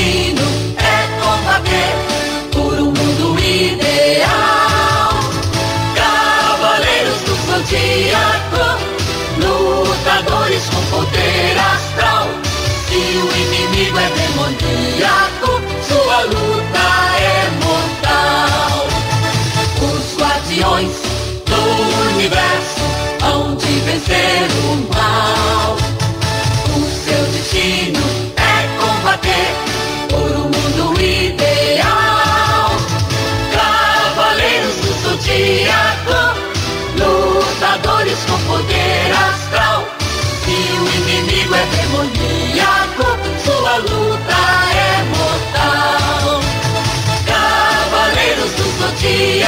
[0.00, 0.42] destino
[0.78, 1.92] é combater
[2.52, 5.10] por um mundo ideal.
[5.94, 8.64] Cavaleiros do Zodíaco,
[9.38, 12.28] lutadores com poder astral.
[12.88, 16.86] Se o inimigo é demoníaco, sua luta
[17.18, 18.86] é mortal.
[19.82, 20.94] Os guardiões
[21.44, 21.62] do
[22.14, 22.84] universo
[23.22, 25.79] hão de vencer o mal.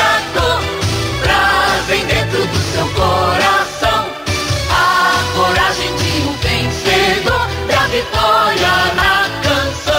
[0.03, 0.59] Zodíaco,
[1.23, 4.07] trazem dentro do seu coração
[4.71, 9.93] a coragem de um vencedor da vitória na canção.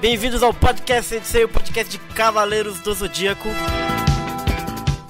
[0.00, 3.48] Bem-vindos ao podcast Sensei, o podcast de Cavaleiros do Zodíaco.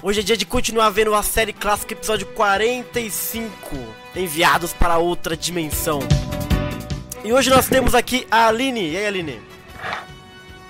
[0.02, 3.76] Hoje é dia de continuar vendo a série clássica, episódio 45,
[4.16, 6.00] Enviados para Outra Dimensão.
[7.22, 8.90] E hoje nós temos aqui a Aline.
[8.90, 9.40] E aí, Aline?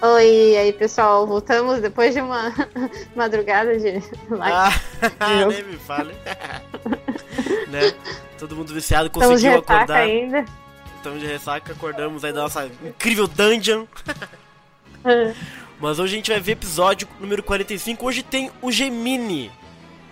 [0.03, 2.53] Oi, e aí pessoal, voltamos depois de uma
[3.17, 4.03] madrugada de live.
[4.39, 4.73] Ah,
[5.49, 6.13] nem me fale.
[7.69, 7.95] né?
[8.39, 9.97] Todo mundo viciado Estamos de conseguiu acordar.
[9.97, 10.45] ainda.
[10.97, 13.87] Estamos de ressaca, acordamos aí da nossa incrível dungeon.
[15.83, 18.07] Mas hoje a gente vai ver episódio número 45.
[18.07, 19.51] Hoje tem o Gemini,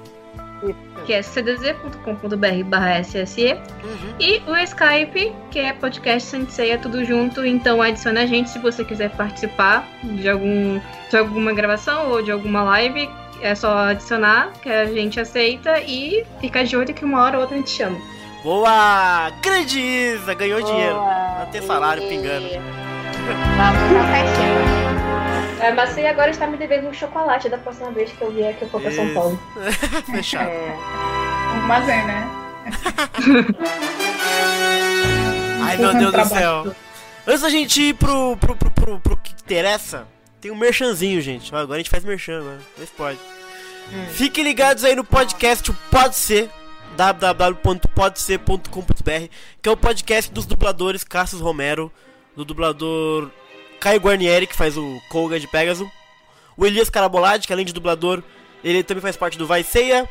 [1.05, 3.53] Que é cdz.com.br barra SSE.
[3.53, 4.13] Uhum.
[4.19, 7.45] E o Skype, que é podcast Santiceia, tudo junto.
[7.45, 12.31] Então adicione a gente se você quiser participar de, algum, de alguma gravação ou de
[12.31, 13.09] alguma live.
[13.41, 17.41] É só adicionar, que a gente aceita e fica de olho que uma hora ou
[17.41, 17.97] outra a gente chama.
[18.43, 19.31] Boa!
[19.41, 20.33] Grande Isa!
[20.33, 20.95] Ganhou dinheiro!
[20.95, 21.35] Boa.
[21.37, 22.49] Vai ter salário E- pingando.
[22.49, 24.48] Vamos pra festinha.
[25.59, 28.51] É, mas você agora está me devendo um chocolate da próxima vez que eu vier
[28.51, 29.13] aqui pra São Isso.
[29.13, 29.39] Paulo.
[30.11, 30.49] Fechado.
[30.49, 30.77] É.
[31.67, 32.29] Mas é, né?
[35.61, 36.75] Ai meu Deus do céu.
[37.27, 40.07] Antes da gente ir pro, pro, pro, pro, pro que interessa,
[40.41, 41.53] tem um merchanzinho, gente.
[41.53, 42.59] Agora a gente faz merchan, agora.
[42.77, 43.19] Vê se pode.
[44.11, 46.49] Fiquem ligados aí no podcast, o Pode Ser,
[46.95, 49.29] www.podser.com.br,
[49.61, 51.91] que é o podcast dos dubladores Cassius Romero,
[52.35, 53.31] do dublador
[53.79, 55.87] Caio Guarnieri, que faz o Koga de Pegasus,
[56.57, 58.21] o Elias Carabolade, que além de dublador,
[58.63, 60.07] ele também faz parte do Vai Ceia,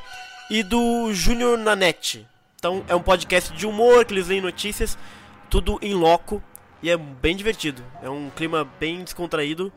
[0.51, 2.27] e do Júnior Nanete.
[2.57, 4.99] Então é um podcast de humor, que eles leem notícias,
[5.51, 6.43] tudo em loco,
[6.83, 7.85] e é bem divertido.
[8.03, 9.73] É um clima bem descontraído.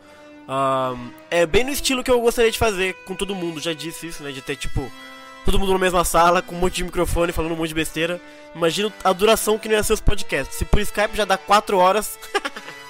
[0.47, 4.07] Ahn, é bem no estilo que eu gostaria de fazer com todo mundo, já disse
[4.07, 4.31] isso, né?
[4.31, 4.89] De ter tipo
[5.45, 8.21] todo mundo na mesma sala, com um monte de microfone, falando um monte de besteira.
[8.55, 10.57] Imagina a duração que não ia ser os podcasts.
[10.57, 12.17] Se por Skype já dá 4 horas.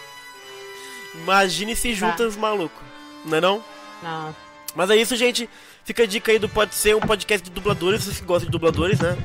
[1.16, 2.82] Imagine se junta os malucos,
[3.26, 3.64] não é não?
[4.02, 4.36] Não.
[4.76, 5.50] Mas é isso, gente.
[5.84, 8.52] Fica a dica aí do Pode Ser, um podcast de dubladores, vocês que gostam de
[8.52, 9.18] dubladores, né?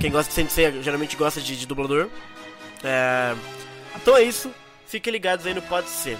[0.00, 2.08] Quem gosta de Sensei geralmente gosta de, de dublador.
[2.82, 3.34] É...
[3.96, 4.50] Então é isso.
[4.86, 6.16] Fiquem ligados aí no Pode Ser.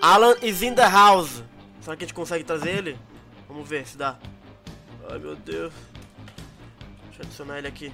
[0.00, 1.42] Alan is in the house.
[1.80, 2.98] Será que a gente consegue trazer ele?
[3.48, 4.18] Vamos ver se dá.
[5.08, 5.72] Ai meu Deus.
[7.06, 7.92] Deixa eu adicionar ele aqui.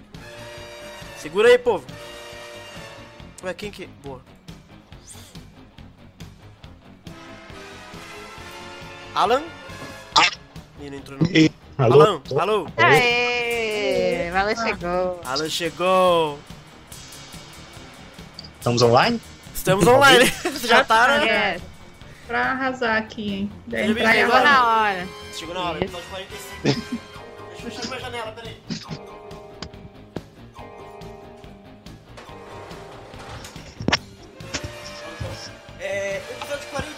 [1.21, 1.85] Segura aí, povo.
[3.43, 3.87] Ué, quem que.
[4.03, 4.21] Boa.
[9.15, 9.43] Alan?
[10.81, 11.27] Ih, não entrou não.
[11.31, 12.03] E- alô?
[12.03, 12.67] Alan, alô?
[12.77, 14.31] Aê!
[14.33, 15.21] Vala chegou.
[15.25, 16.39] Alan chegou.
[18.59, 19.21] Estamos online?
[19.55, 20.27] Estamos online.
[20.31, 21.29] Você já tá, né?
[21.29, 21.61] É,
[22.27, 23.53] Pra arrasar aqui, hein?
[23.71, 25.09] Chegou na hora.
[25.33, 26.63] Chegou na hora, episódio 45.
[26.63, 26.79] Deixa
[27.67, 28.63] eu fechar minha janela, peraí.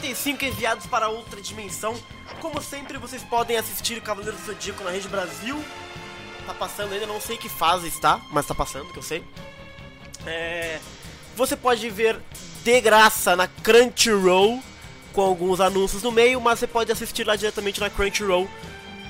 [0.01, 1.95] 45 enviados para outra dimensão.
[2.41, 5.63] Como sempre, vocês podem assistir Cavaleiro do Zodíaco na Rede Brasil.
[6.47, 9.23] Tá passando ainda, não sei que fase está, mas tá passando, que eu sei.
[10.27, 10.81] É,
[11.37, 12.19] você pode ver
[12.65, 14.63] de graça na Crunchyroll
[15.13, 18.49] com alguns anúncios no meio, mas você pode assistir lá diretamente na Crunchyroll,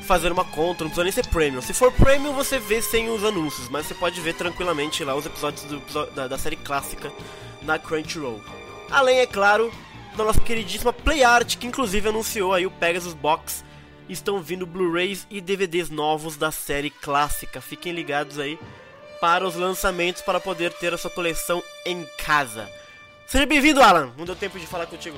[0.06, 1.62] fazer uma conta, não precisa nem ser premium.
[1.62, 5.24] Se for premium, você vê sem os anúncios, mas você pode ver tranquilamente lá os
[5.24, 7.12] episódios do da, da série clássica
[7.62, 8.40] na Crunchyroll.
[8.90, 9.72] Além, é claro,
[10.16, 13.64] da nossa queridíssima PlayArt, que inclusive anunciou aí o Pegasus Box.
[14.08, 17.60] Estão vindo Blu-rays e DVDs novos da série clássica.
[17.60, 18.58] Fiquem ligados aí
[19.20, 22.68] para os lançamentos para poder ter a sua coleção em casa.
[23.26, 24.10] Seja bem-vindo, Alan.
[24.18, 25.16] Não deu tempo de falar contigo.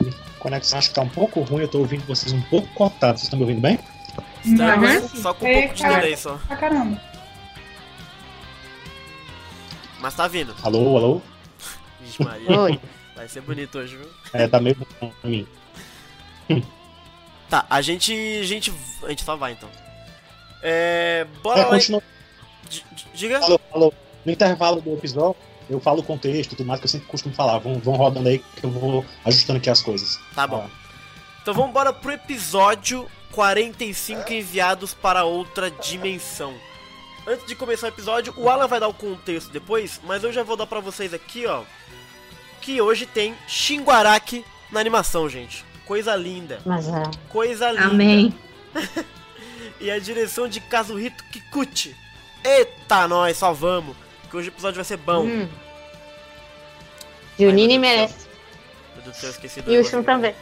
[0.00, 3.20] A conexão acho que tá um pouco ruim, eu tô ouvindo vocês um pouco cortados.
[3.20, 3.78] Vocês estão me ouvindo bem?
[4.44, 5.20] Estamos Uhum.
[5.22, 6.38] só com um pouco de delay só.
[6.48, 7.00] Ah, caramba.
[10.00, 10.54] Mas tá vindo.
[10.62, 11.22] Alô, alô?
[12.00, 12.60] Vixe Maria.
[12.60, 12.80] Oi.
[13.14, 14.08] Vai ser bonito hoje, viu?
[14.32, 15.46] É, tá meio bom pra mim.
[17.48, 18.12] Tá, a gente.
[18.12, 18.72] A gente.
[19.02, 19.68] A gente só vai então.
[20.62, 21.26] É.
[21.42, 21.70] Bora É, lá.
[21.70, 22.02] continua.
[23.14, 23.38] Diga?
[23.38, 23.92] Alô, alô.
[24.24, 25.36] No intervalo do episódio,
[25.70, 27.58] eu falo o contexto e tudo mais que eu sempre costumo falar.
[27.58, 30.18] Vão, vão rodando aí que eu vou ajustando aqui as coisas.
[30.34, 30.68] Tá bom.
[31.40, 36.52] Então vamos embora pro episódio 45 enviados para outra dimensão.
[37.26, 40.42] Antes de começar o episódio, o Alan vai dar o contexto depois, mas eu já
[40.44, 41.64] vou dar pra vocês aqui, ó,
[42.60, 45.64] que hoje tem Shinguaraki na animação, gente.
[45.84, 46.60] Coisa linda.
[46.64, 47.86] Mas ah, Coisa linda.
[47.86, 48.34] Amém.
[49.78, 51.94] E a direção de Kazuhito Kikuchi.
[52.42, 53.94] Eita, nós, só vamos.
[54.30, 55.24] Que hoje o episódio vai ser bom.
[55.26, 55.48] hum.
[57.38, 58.26] Junine merece.
[58.94, 60.34] Meu Deus do céu, eu esqueci do E o Shun também.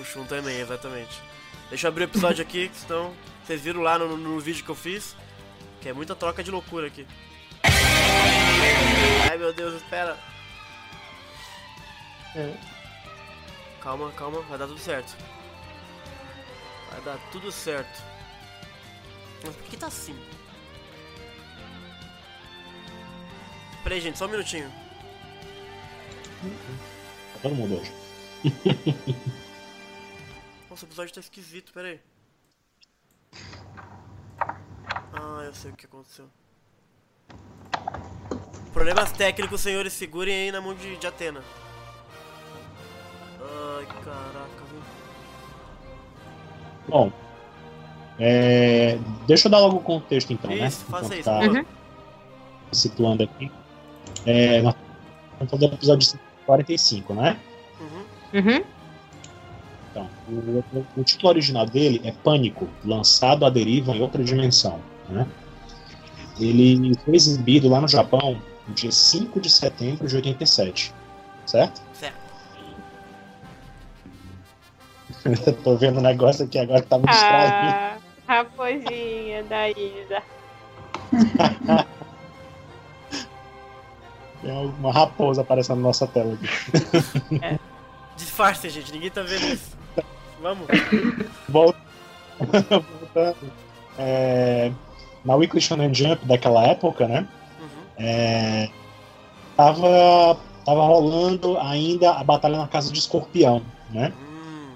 [0.00, 1.20] O Shun também, exatamente.
[1.68, 3.12] Deixa eu abrir o episódio aqui, que senão
[3.44, 5.14] vocês viram lá no, no vídeo que eu fiz.
[5.80, 7.06] Que é muita troca de loucura aqui.
[9.30, 10.18] Ai meu Deus, espera.
[12.34, 12.54] É.
[13.80, 15.16] Calma, calma, vai dar tudo certo.
[16.90, 18.02] Vai dar tudo certo.
[19.44, 20.18] Mas por que tá assim?
[23.82, 24.70] Peraí, gente, só um minutinho.
[27.34, 27.92] Tá todo mundo hoje.
[30.68, 32.00] Nossa, o episódio tá esquisito, peraí.
[35.30, 36.26] Ah, eu sei o que aconteceu.
[38.72, 41.40] Problemas técnicos, senhores, segurem aí na mão de, de Atena.
[43.40, 44.80] Ai, caraca, viu?
[46.88, 47.12] Bom,
[48.18, 50.66] é, deixa eu dar logo o contexto então, né?
[50.68, 51.24] Isso, faça Enquanto isso.
[51.24, 51.64] Tá Uhum.
[52.72, 53.50] situando aqui.
[54.24, 54.74] É, nós
[55.32, 57.38] estamos falando do episódio 45, né?
[57.80, 58.04] Uhum.
[58.40, 58.64] Uhum.
[59.90, 60.32] Então, o,
[60.78, 64.80] o- o título original dele é Pânico, lançado à deriva em outra dimensão.
[65.08, 65.26] Né?
[66.38, 70.94] Ele foi exibido lá no Japão no dia 5 de setembro de 87.
[71.46, 71.80] Certo?
[71.94, 72.18] Certo.
[75.64, 77.54] Tô vendo um negócio aqui agora que tá me distraindo.
[77.74, 77.96] Ah,
[78.26, 80.22] raposinha da Ida.
[84.42, 86.48] Tem uma raposa aparecendo na nossa tela aqui.
[88.16, 89.76] Disfarce, gente, ninguém tá vendo isso.
[90.40, 90.66] Vamos.
[91.48, 91.80] Volta-
[92.38, 93.52] Voltando.
[93.98, 94.70] É,
[95.24, 97.26] na Weekly Shonen Jump daquela época, né?
[97.60, 97.68] Uhum.
[97.98, 98.68] É,
[99.56, 104.12] tava, tava rolando ainda a batalha na casa de Escorpião, né?
[104.20, 104.70] Hum.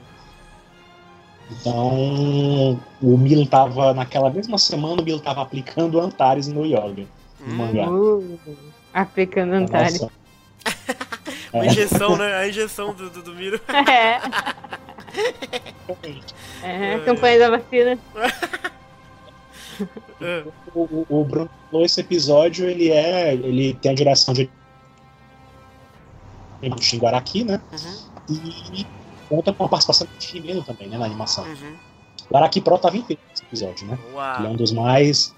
[1.50, 7.06] Então o Milan tava naquela mesma semana o Milan tava aplicando Antares no Yoga,
[7.40, 7.56] no Hum.
[7.56, 7.88] mangá.
[7.90, 8.38] Uh,
[8.92, 10.00] aplicando Antares.
[10.00, 10.12] Nossa,
[11.52, 12.34] Uma injeção, né?
[12.34, 13.60] A injeção do, do, do Miro.
[16.62, 16.62] É,
[16.94, 17.98] é, campanha da vacina.
[20.20, 20.44] É.
[20.74, 24.48] o, o- Bruno falou esse episódio ele é ele tem a direção de
[26.62, 27.60] do Shinguaraki, né?
[28.28, 28.34] Uhum,
[28.76, 28.86] E
[29.28, 31.44] conta com a participação de Shimeno também, né, na animação.
[31.44, 31.76] uhum.
[32.30, 33.98] O Araki Pro tava inteiro nesse episódio, né?
[34.00, 34.46] Ele é Uau.
[34.52, 35.34] um dos mais,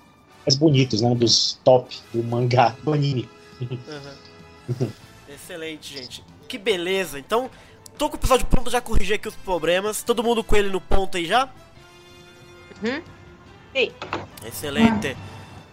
[0.47, 1.09] mais bonitos, né?
[1.09, 3.29] Um dos top do mangá, do anime.
[3.61, 4.91] Uhum.
[5.29, 6.23] Excelente, gente.
[6.47, 7.19] Que beleza.
[7.19, 7.51] Então,
[7.97, 10.03] tô com o episódio pronto, já corrigi aqui os problemas.
[10.03, 11.49] Todo mundo com ele no ponto aí já?
[12.83, 13.03] Uhum.
[14.47, 15.17] Excelente.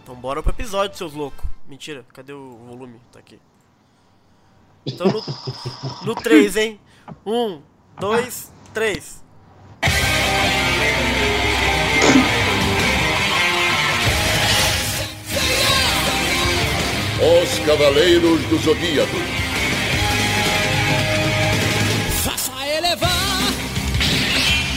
[0.02, 1.44] Então bora pro episódio, seus loucos.
[1.68, 3.00] Mentira, cadê o volume?
[3.12, 3.38] Tá aqui.
[4.84, 5.22] Então no,
[6.04, 6.80] no 3, hein?
[7.24, 7.62] 1,
[8.00, 9.22] 2, 3.
[17.22, 19.16] Os Cavaleiros do Zodíaco.
[22.24, 23.52] Faça elevar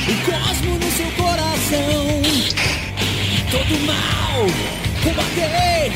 [0.07, 2.04] o cosmo no seu coração.
[3.67, 4.45] Todo mal
[5.03, 5.91] combater,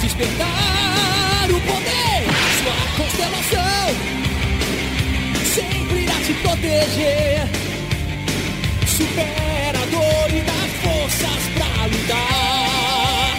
[0.00, 2.24] despertar o poder.
[2.62, 3.84] Sua constelação
[5.44, 7.46] sempre irá te proteger.
[8.86, 13.38] Supera a dor e dá forças pra lutar.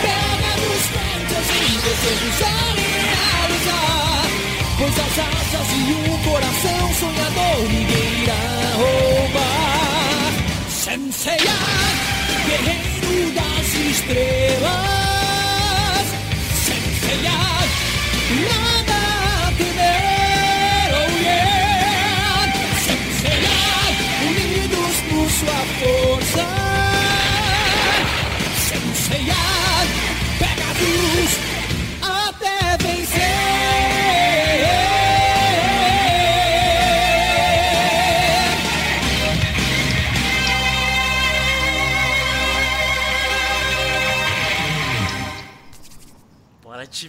[0.00, 2.56] Pega nos ventos e desejos a
[3.44, 4.24] realizar.
[4.78, 8.44] Pois as asas e o coração sonhador ninguém irá
[8.76, 9.53] roubar.
[10.84, 11.40] Senseiat,
[12.44, 14.76] guerreiro das estrelas.
[16.52, 17.70] Senseiat,
[18.44, 18.73] nós.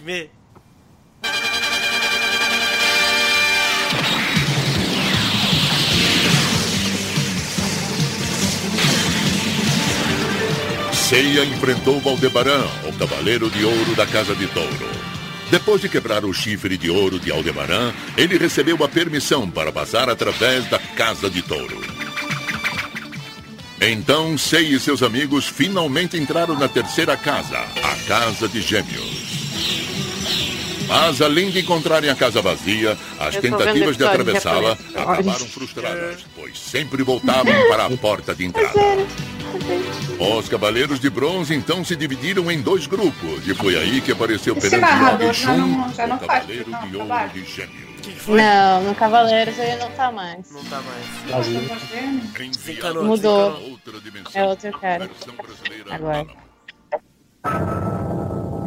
[0.00, 0.30] time.
[10.92, 14.96] Seiya enfrentou Aldebaran, o Cavaleiro de Ouro da Casa de Touro.
[15.50, 20.10] Depois de quebrar o chifre de ouro de Aldebaran, ele recebeu a permissão para passar
[20.10, 21.80] através da Casa de Touro.
[23.80, 29.25] Então, Sei e seus amigos finalmente entraram na terceira casa, a Casa de Gêmeos.
[30.88, 36.58] Mas, além de encontrarem a casa vazia, as Eu tentativas de atravessá-la acabaram frustradas, pois
[36.58, 38.72] sempre voltavam para a porta de entrada.
[40.18, 44.56] Os Cavaleiros de Bronze então se dividiram em dois grupos, e foi aí que apareceu
[44.56, 47.86] Esse perante narrador Shun, não- já não o faz Cavaleiro não, de Ouro de Gêmeos.
[47.96, 48.40] O que, que foi?
[48.40, 50.50] Não, no Cavaleiros ele não tá mais.
[50.52, 51.46] Não tá mais.
[52.40, 53.52] Enviado Mudou.
[53.52, 54.32] para outra dimensão.
[54.34, 55.10] É outro cara.
[55.90, 56.26] Agora.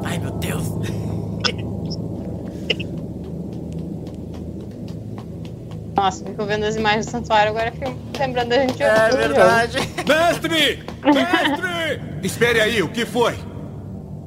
[0.05, 0.63] Ai, meu Deus.
[5.99, 9.77] Nossa, fico vendo as imagens do santuário, agora fico lembrando da gente É verdade.
[10.07, 10.83] Mestre!
[11.03, 12.01] Mestre!
[12.23, 13.37] Espere aí, o que foi?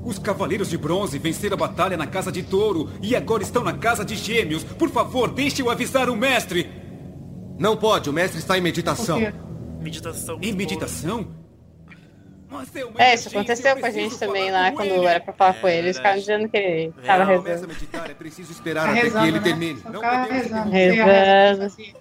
[0.05, 3.73] Os Cavaleiros de Bronze venceram a batalha na Casa de Touro e agora estão na
[3.73, 4.62] Casa de Gêmeos.
[4.64, 6.71] Por favor, deixe eu avisar o mestre.
[7.59, 9.19] Não pode, o mestre está em meditação.
[9.81, 10.38] Meditação.
[10.43, 11.26] Em meditação?
[12.99, 15.06] É, isso aconteceu eu com a gente também lá com quando ele.
[15.06, 15.87] era pra falar com É ele.
[15.88, 16.38] Eles ficavam verdade.
[16.42, 17.68] dizendo que ele É, tava não, Começa a rezando.
[17.75, 19.44] meditar, é preciso esperar Tá até que rezando, ele né?
[19.44, 19.82] termine.
[19.90, 20.71] Não rezando.
[20.71, 21.76] Rezando.
[21.76, 21.94] que fazia.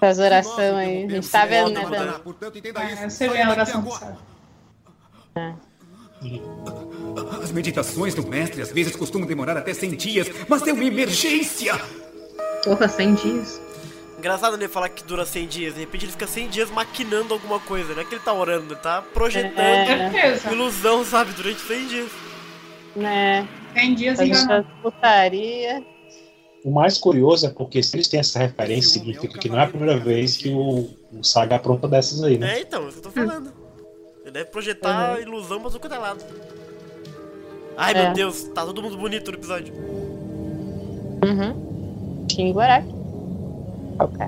[0.00, 1.04] Faz oração aí.
[1.04, 2.12] A gente tá vendo, né, Dan?
[2.20, 3.10] Portanto, entenda É, isso.
[3.10, 4.16] Você vê Saia a oração do céu.
[7.42, 11.74] As meditações do mestre às vezes costumam demorar até 100 dias, mas é uma emergência!
[12.64, 13.60] Porra, 100 dias.
[14.20, 15.72] Engraçado ele falar que dura 100 dias.
[15.74, 17.94] De repente ele fica 100 dias maquinando alguma coisa.
[17.94, 20.10] Não é que ele tá orando, ele tá projetando É.
[20.10, 20.52] Certeza.
[20.52, 21.32] ilusão, sabe?
[21.32, 22.10] Durante 100 dias.
[22.94, 23.48] Né?
[23.72, 24.68] Tem dias Fazendo enganando.
[24.68, 25.82] essas putaria.
[26.62, 29.66] O mais curioso é porque se eles têm essa referência, significa que não é a
[29.68, 32.58] primeira vez que o, o Saga apronta dessas aí, né?
[32.58, 33.50] É, então, isso que eu tô falando.
[34.20, 36.22] Ele deve projetar ilusão pra quanto é lado.
[37.74, 38.02] Ai, É.
[38.04, 39.72] meu Deus, tá todo mundo bonito no episódio.
[41.24, 42.26] Uhum.
[42.30, 42.99] Xinguaraki.
[44.00, 44.18] Ok.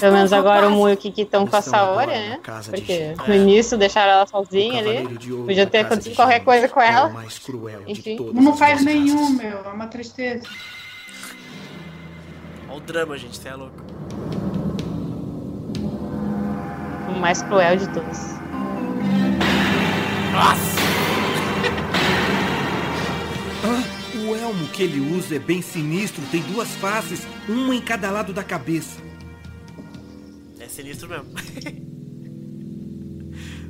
[0.00, 2.28] Pelo menos agora o Mu e o Kiki estão com a Estão agora Saori, na
[2.28, 2.40] né?
[2.70, 5.08] Porque no início deixaram ela sozinha ali.
[5.08, 7.24] Podia ter acontecido qualquer coisa com é ela.
[7.86, 8.18] Enfim.
[8.34, 9.64] Não faz nenhum, meu.
[9.64, 10.46] É uma tristeza.
[12.74, 13.76] Olha o drama, gente, você é louco.
[17.08, 18.18] O mais cruel de todos.
[20.32, 20.74] Nossa!
[24.26, 28.32] O elmo que ele usa é bem sinistro, tem duas faces, uma em cada lado
[28.32, 28.98] da cabeça.
[30.58, 31.26] É sinistro mesmo.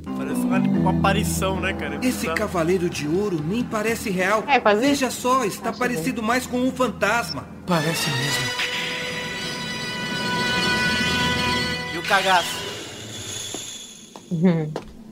[0.17, 1.99] Parece uma, uma aparição, né, cara?
[2.01, 4.45] Esse cavaleiro de ouro nem parece real.
[4.47, 7.49] É, quase Veja só, está Acho parecido mais com um fantasma.
[7.65, 8.74] Parece mesmo.
[12.05, 12.55] Cagaço?
[14.31, 14.69] Uhum.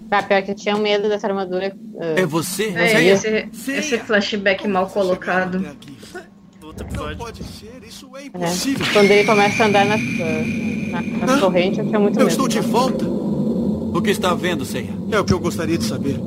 [0.09, 1.75] Tá, pior que eu tinha medo dessa armadura.
[1.99, 2.65] ah, É você?
[2.75, 5.59] É, Você- esse, esse flashback mal colocado.
[5.59, 8.25] Não pode ser, isso é é.
[8.27, 8.85] impossível.
[8.93, 12.29] Quando ele começa a andar nas, ah, na, nas correntes, eu tinha muito Eu medo.
[12.31, 13.05] estou de volta.
[13.05, 14.89] O que está vendo, Seiya?
[15.11, 16.19] É o que eu gostaria de saber.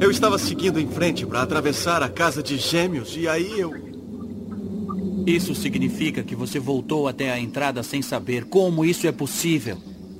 [0.00, 3.72] Eu estava seguindo em frente para atravessar a casa de gêmeos e aí eu.
[5.26, 9.76] Isso significa que você voltou até a entrada sem saber como isso é possível.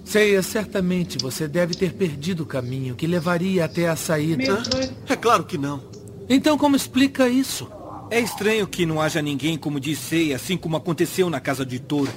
[0.09, 4.63] Seiya, certamente você deve ter perdido o caminho que levaria até a saída.
[5.07, 5.83] É claro que não.
[6.31, 7.69] Então como explica isso?
[8.11, 12.11] É estranho que não haja ninguém como disse, assim como aconteceu na casa de touro.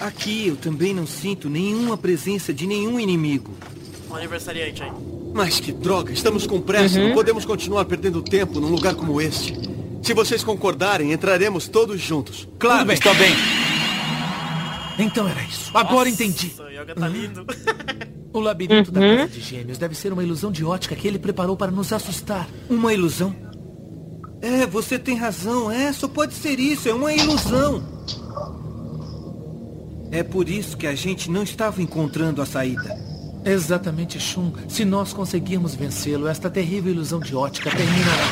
[0.00, 3.54] Aqui eu também não sinto nenhuma presença de nenhum inimigo.
[4.10, 4.90] Um aniversariante aí.
[5.32, 6.98] Mas que droga, estamos com pressa.
[6.98, 9.54] Não podemos continuar perdendo tempo num lugar como este.
[10.02, 12.48] Se vocês concordarem, entraremos todos juntos.
[12.58, 12.96] Claro, Tudo bem.
[12.96, 13.66] Está bem.
[14.98, 15.70] Então era isso.
[15.74, 16.52] Agora Nossa, entendi.
[16.76, 17.46] O Yoga tá lindo.
[18.34, 21.56] O labirinto da casa de gêmeos deve ser uma ilusão de ótica que ele preparou
[21.56, 22.46] para nos assustar.
[22.68, 23.34] Uma ilusão?
[24.42, 25.70] É, você tem razão.
[25.70, 26.86] É, só pode ser isso.
[26.86, 27.82] É uma ilusão.
[30.10, 32.94] É por isso que a gente não estava encontrando a saída.
[33.42, 34.52] Exatamente, Shun.
[34.68, 38.24] Se nós conseguirmos vencê-lo, esta terrível ilusão de ótica terminará.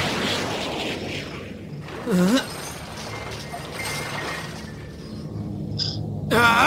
[2.10, 2.53] Ah,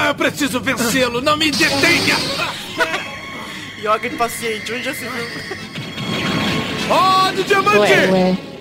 [0.07, 1.21] eu preciso vencê-lo!
[1.21, 2.15] Não me detenha!
[3.83, 5.57] Yoga impaciente, onde já se viu?
[6.89, 7.77] Oh, do diamante!
[7.77, 8.56] Ué, ué.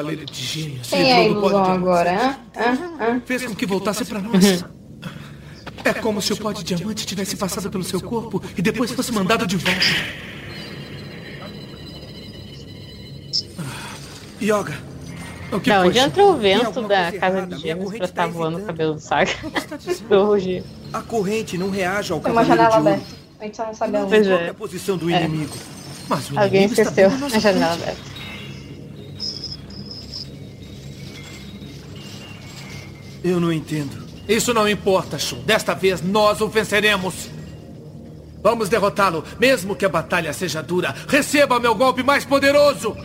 [0.00, 2.38] Cavaleiro de Gêmeos se Quem é do de agora?
[2.56, 3.20] Hã?
[3.26, 4.64] Fez com que voltasse pra nós.
[5.84, 9.12] É como se o pó de diamante tivesse passado pelo seu corpo e depois fosse
[9.12, 9.80] mandado de volta.
[14.42, 14.72] Yoga,
[15.52, 15.88] O que Da foi?
[15.88, 19.36] onde entra o vento da casa de gêmeos pra tá estar voando o cabelo do?
[20.08, 20.64] Do Rugir.
[20.92, 23.04] A corrente não reage ao Tem uma janela aberta.
[23.38, 24.16] A gente só não sabe Não aonde.
[24.18, 24.50] Importa é.
[24.50, 25.22] a posição do É.
[25.24, 25.54] inimigo.
[26.08, 28.09] Mas o Alguém inimigo esqueceu a janela aberta.
[33.22, 34.08] Eu não entendo.
[34.28, 35.40] Isso não importa, Shun.
[35.44, 37.28] Desta vez nós o venceremos.
[38.42, 40.94] Vamos derrotá-lo, mesmo que a batalha seja dura.
[41.08, 42.96] Receba meu golpe mais poderoso!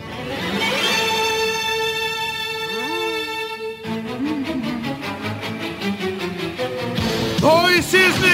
[7.42, 8.28] Oi, Cisne!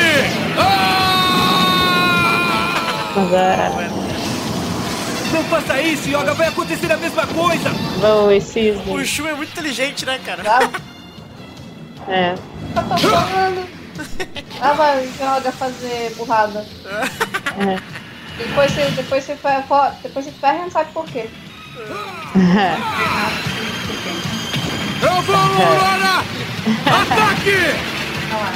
[0.58, 1.02] Ah!
[5.32, 6.34] Não faça isso, Yoga.
[6.34, 7.70] Vai acontecer a mesma coisa.
[8.26, 9.04] Oi, O cisne.
[9.04, 10.42] Shu é muito inteligente, né, cara?
[12.08, 12.34] É.
[12.34, 13.68] Eu tô falando.
[14.60, 16.66] Ah, vai, joga fazer burrada.
[16.86, 17.78] É.
[18.38, 21.28] Depois você, depois você, fe- fo- depois você ferra e não sabe por quê.
[25.02, 26.22] Eu vou, Aurora!
[26.86, 27.58] Ataque!
[28.32, 28.52] Ah!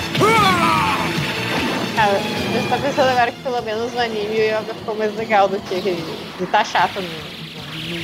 [1.97, 5.49] Cara, você tá pensando agora que pelo menos no anime o Yoga ficou mais legal
[5.49, 6.21] do que ele
[6.53, 7.09] tá chato no,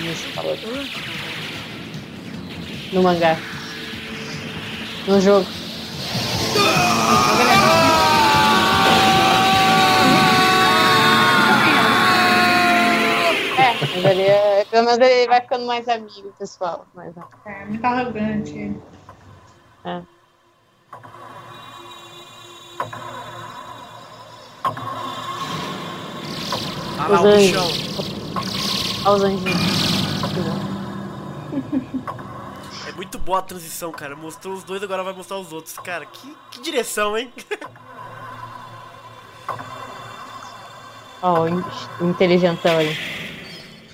[0.08, 0.56] no falou.
[2.92, 3.36] No mangá.
[5.06, 5.46] No jogo.
[13.58, 16.86] É, mas ele é, pelo menos ele vai ficando mais amigo, pessoal.
[16.94, 18.76] Mas, ó, É, muito arrogante.
[19.84, 20.02] é.
[26.98, 29.04] Ah lá, Os o anjos.
[29.04, 29.60] Olha os anjinhos.
[33.02, 34.14] Muito boa a transição, cara.
[34.14, 35.74] Mostrou os dois, agora vai mostrar os outros.
[35.76, 37.32] Cara, que, que direção, hein?
[41.20, 41.64] Ó, o in-
[42.00, 42.96] o inteligentão ali.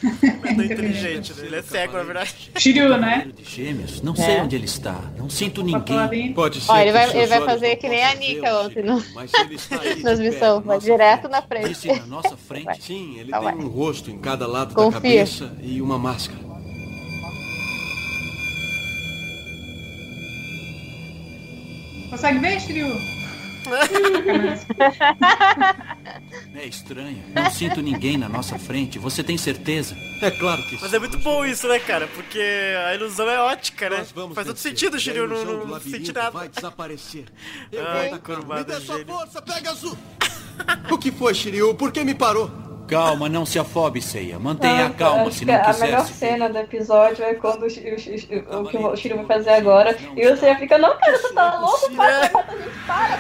[0.03, 1.47] Não é inteligente, né?
[1.47, 2.51] Ele é cego, na verdade.
[2.59, 3.31] Shiryu, né?
[3.35, 4.43] De gêmeos, não sei É.
[4.43, 5.01] onde ele está.
[5.17, 6.35] Não sinto ninguém.
[6.35, 6.71] Pode ser.
[6.71, 9.81] Ó, ele vai, ele vai fazer que nem a Nika ontem no, Mas ele está
[9.81, 10.65] aí nas missões.
[10.65, 11.69] Vai nossa direto na frente.
[11.71, 12.83] Disse na nossa frente.
[12.83, 13.65] Sim, ele Então tem vai.
[13.65, 14.93] um rosto em cada lado da Confia.
[15.01, 16.48] cabeça e uma máscara.
[22.11, 23.19] Consegue ver, Shiryu?
[26.55, 27.23] É estranho.
[27.35, 28.99] Não sinto ninguém na nossa frente.
[28.99, 29.95] Você tem certeza?
[30.23, 32.07] É claro que Mas é muito bom isso, né, cara?
[32.09, 32.41] Porque
[32.87, 34.07] a ilusão é ótica, né?
[34.35, 36.31] Faz todo sentido, Shiryu, não, não sente nada.
[36.31, 37.27] vai desaparecer.
[37.71, 39.95] Eu Ai, vou curvado Me dê sua força, Pegasus!
[40.91, 41.75] o que foi, Shiryu?
[41.75, 42.51] Por que me parou?
[42.89, 44.39] Calma, não se afobe, Seiya.
[44.39, 47.23] Mantenha a Não, calma acho se que não a quiser melhor se cena do episódio
[47.25, 49.97] é quando o, o o que o Shiryu vai fazer agora.
[50.17, 53.19] E você fica, não, cara, você tá louco, para, vai matar a gente, para.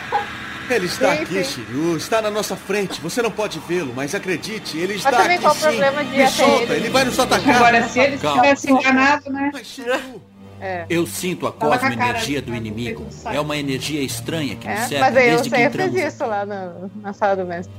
[0.75, 1.65] Ele está Sim, aqui, sim.
[1.65, 1.97] Shiryu.
[1.97, 3.01] Está na nossa frente.
[3.01, 5.63] Você não pode vê-lo, mas acredite, ele está também aqui qual o sim.
[5.63, 6.75] problema de Me solta, ele?
[6.75, 7.57] ele vai nos atacar.
[7.57, 8.43] Agora, se ele Calma.
[8.43, 9.51] tivesse enganado, né?
[9.53, 10.23] Mas, Shiryu...
[10.61, 10.87] É.
[10.91, 13.07] Eu sinto a a cosmo-energia de- do inimigo.
[13.27, 15.89] É uma energia estranha que me É, cerca mas aí o desde que Seiya fez
[15.89, 16.15] entramos.
[16.15, 17.73] isso lá na, na sala do mestre.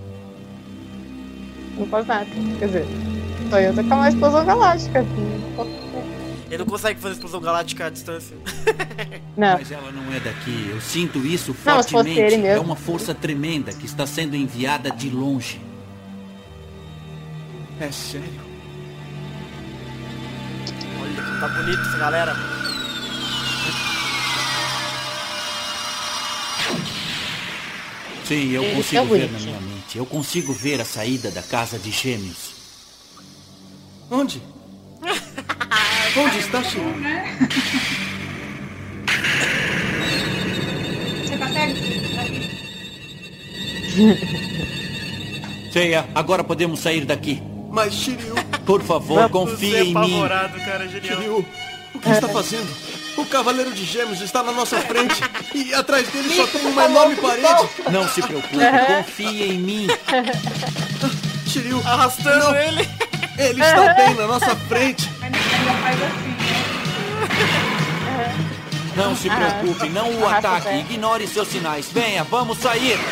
[1.79, 2.25] Não faz nada.
[2.59, 2.85] Quer dizer,
[3.49, 5.05] só ia tocar uma explosão galáctica.
[6.49, 8.35] Ele não consegue fazer explosão galáctica à distância.
[9.37, 9.53] Não.
[9.57, 10.67] Mas ela não é daqui.
[10.69, 12.19] Eu sinto isso Não, se fosse fortemente.
[12.19, 12.57] ele mesmo.
[12.57, 15.61] É uma força tremenda que está sendo enviada de longe.
[17.79, 18.27] É sério?
[21.01, 22.35] Olha, tá bonito essa galera.
[28.29, 29.97] Sim, eu Ele consigo é ver na minha mente.
[29.97, 32.51] Eu consigo ver a saída da casa de gêmeos.
[34.11, 34.39] Onde?
[36.15, 36.95] Onde está, Shiryu?
[36.97, 37.39] Né?
[41.25, 41.79] Você consegue?
[45.73, 47.41] Seiya, agora podemos sair daqui.
[47.71, 48.35] Mas, Shiryu...
[48.63, 49.97] Por favor, Você confie é em mim.
[49.97, 51.17] apavorado, cara, genial.
[51.17, 51.45] Shiryu,
[51.95, 52.69] o que está fazendo?
[53.19, 55.21] O Cavaleiro de Gêmeos está na nossa frente
[55.53, 57.69] e atrás dele só tem uma enorme parede.
[57.91, 58.55] Não se preocupe,
[58.87, 59.87] confie em mim.
[61.45, 62.87] Shiryu, Arrastando não, ele.
[63.37, 65.09] ele está bem na nossa frente.
[65.21, 65.31] Assim, né?
[68.95, 70.69] Não se preocupe, não o ataque.
[70.89, 71.87] Ignore seus sinais.
[71.91, 72.97] Venha, vamos sair.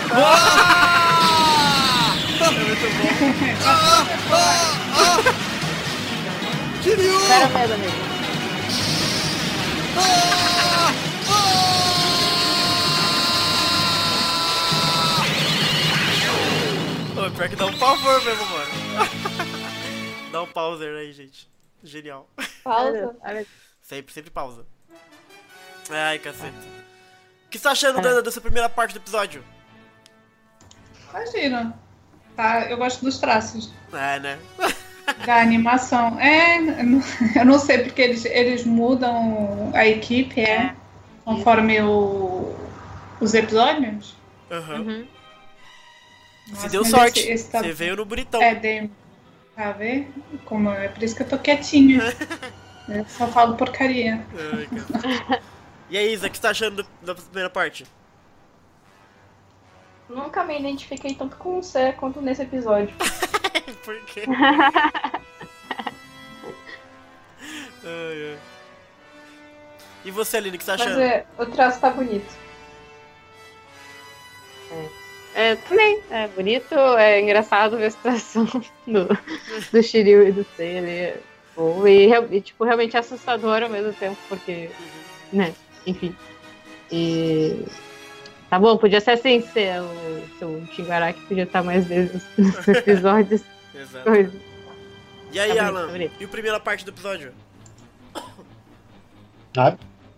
[6.81, 7.19] Shiryu!
[7.19, 8.16] Espera mesmo, amigo.
[17.15, 18.71] Pô, pior que dá um pavor mesmo, mano.
[20.31, 21.49] dá um pauser aí, gente.
[21.83, 22.29] Genial.
[22.63, 23.15] Pausa.
[23.81, 24.65] Sempre, sempre pausa.
[25.89, 26.53] Ai, caceta.
[27.45, 29.43] O que você tá achando da- dessa primeira parte do episódio?
[31.09, 31.77] Imagina.
[32.35, 34.39] Tá, eu gosto dos traços É, né?
[35.25, 36.19] da animação.
[36.19, 36.57] É,
[37.39, 40.73] eu não- sei porque eles, eles mudam a equipe, é,
[41.23, 42.55] conforme o,
[43.19, 44.15] os episódios.
[44.51, 44.75] Aham.
[44.81, 45.07] Uhum.
[46.47, 47.19] Você Nossa, deu sorte.
[47.19, 48.41] esse- esse tá- Você veio no bonitão.
[48.41, 48.89] É, dei.
[49.55, 50.07] Tá ver?
[50.45, 51.99] Como, é por isso que eu tô quietinha.
[52.87, 54.21] Eu só falo porcaria.
[54.53, 55.41] Ai.
[55.89, 57.85] E aí, Isa, o que você tá achando do- da primeira parte?
[60.09, 62.93] Nunca me identifiquei tanto com o Sé quanto nesse episódio.
[63.83, 64.23] Por quê?
[67.83, 68.37] ai, ai.
[70.05, 71.01] E você, Aline, o que você tá Mas achando?
[71.01, 72.33] é, o traço tá bonito.
[75.35, 76.01] É, também.
[76.09, 78.45] É bonito, é engraçado ver a situação
[78.87, 79.07] do,
[79.71, 80.89] do Shiryu e do Seiya ali.
[80.89, 81.19] É
[81.55, 84.69] bom, E, e, tipo, realmente assustador ao mesmo tempo, porque,
[85.31, 85.53] né,
[85.85, 86.15] enfim.
[86.91, 87.65] E...
[88.49, 93.41] Tá bom, podia ser assim, ser o seu Shingaraki podia estar mais vezes nos episódios.
[93.75, 94.05] Exato.
[94.05, 94.33] coisa.
[95.31, 95.85] E aí, Tá bonito, Alan?
[95.85, 96.13] tá bonito.
[96.19, 97.31] E a primeira parte do episódio?
[99.57, 99.75] Ah,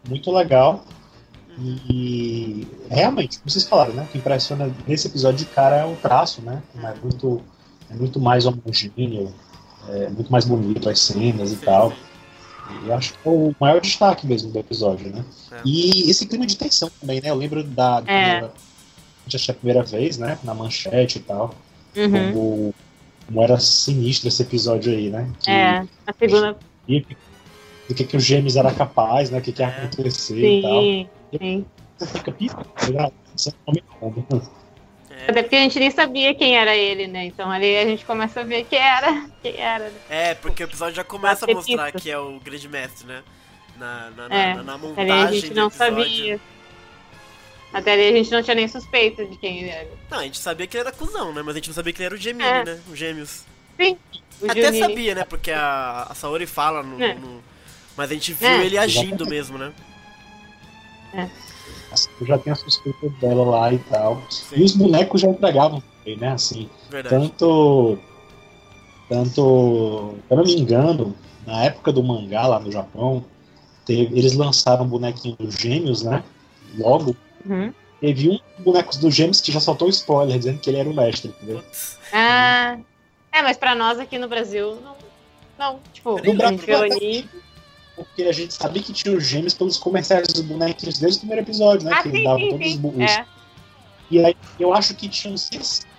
[0.08, 0.84] muito legal.
[1.58, 4.04] E realmente, como vocês falaram, né?
[4.04, 6.62] O que impressiona nesse episódio de cara é o traço, né?
[6.76, 7.42] É muito,
[7.90, 9.34] é muito mais homogêneo,
[9.88, 11.94] é muito mais bonito as cenas e tal.
[12.84, 15.24] E eu acho que é o maior destaque mesmo do episódio, né?
[15.52, 15.62] É.
[15.66, 17.30] E esse clima de tensão também, né?
[17.30, 18.00] Eu lembro da.
[18.02, 18.24] da É.
[18.32, 20.38] primeira- a gente achou a primeira vez, né?
[20.44, 21.54] Na manchete e tal.
[21.96, 22.34] Uhum.
[22.34, 22.76] Como,
[23.28, 25.30] como era sinistro esse episódio aí, né?
[25.44, 26.58] Que- É, a segunda.
[27.88, 29.40] do que, que o Gêmeos era capaz, né?
[29.40, 30.82] O que, que ia acontecer e tal.
[30.82, 31.66] Sim, sim.
[31.98, 32.66] Você fica, "Pita,
[35.28, 37.26] Até porque a gente nem sabia quem era ele, né?
[37.26, 39.26] Então ali a gente começa a ver quem era.
[39.42, 40.00] Quem era, né?
[40.10, 43.24] É, porque o episódio já começa a mostrar que é o grande mestre, né?
[43.78, 46.40] Na, na, É, na, na montagem ali a gente não sabia.
[47.72, 49.88] Até ali a gente não tinha nem suspeita de quem ele era.
[50.10, 51.42] Não, a gente sabia que ele era cuzão, né?
[51.42, 52.64] Mas a gente não sabia que ele era o Gemini, É.
[52.66, 52.80] né?
[52.90, 53.44] O Gêmeos.
[53.80, 53.98] Sim.
[54.42, 55.24] O Até sabia, né?
[55.24, 57.14] Porque a, a Saori fala no, É.
[57.14, 57.44] no-
[57.96, 58.66] Mas a gente viu É.
[58.66, 59.72] ele agindo mesmo, né?
[62.22, 64.22] Eu já tenho a suspeita dela lá e tal.
[64.56, 66.30] E os bonecos já entregavam também, né?
[66.34, 67.16] Assim, Verdade.
[67.30, 67.98] tanto.
[69.08, 70.16] Tanto.
[70.28, 73.26] Se eu não me engano, na época do mangá lá no Japão,
[73.86, 76.24] teve- eles lançaram um bonequinho dos gêmeos, né?
[76.78, 77.16] Logo.
[77.46, 77.74] Uhum.
[78.00, 81.30] Teve um bonecos dos gêmeos que já soltou spoiler, dizendo que ele era o mestre,
[81.30, 81.64] entendeu?
[82.14, 82.78] Ah.
[83.32, 84.96] É, mas pra nós aqui no Brasil, não.
[85.58, 87.30] Não, tipo, No Brasil, ali.
[88.00, 91.44] Porque a gente sabia que tinha os gêmeos pelos comerciais dos bonequinhos desde o primeiro
[91.44, 91.92] episódio, né?
[91.94, 92.92] Ah, que sim, dava sim, todos os sim.
[92.96, 93.26] os É.
[94.10, 95.50] E aí eu acho que tinha uns.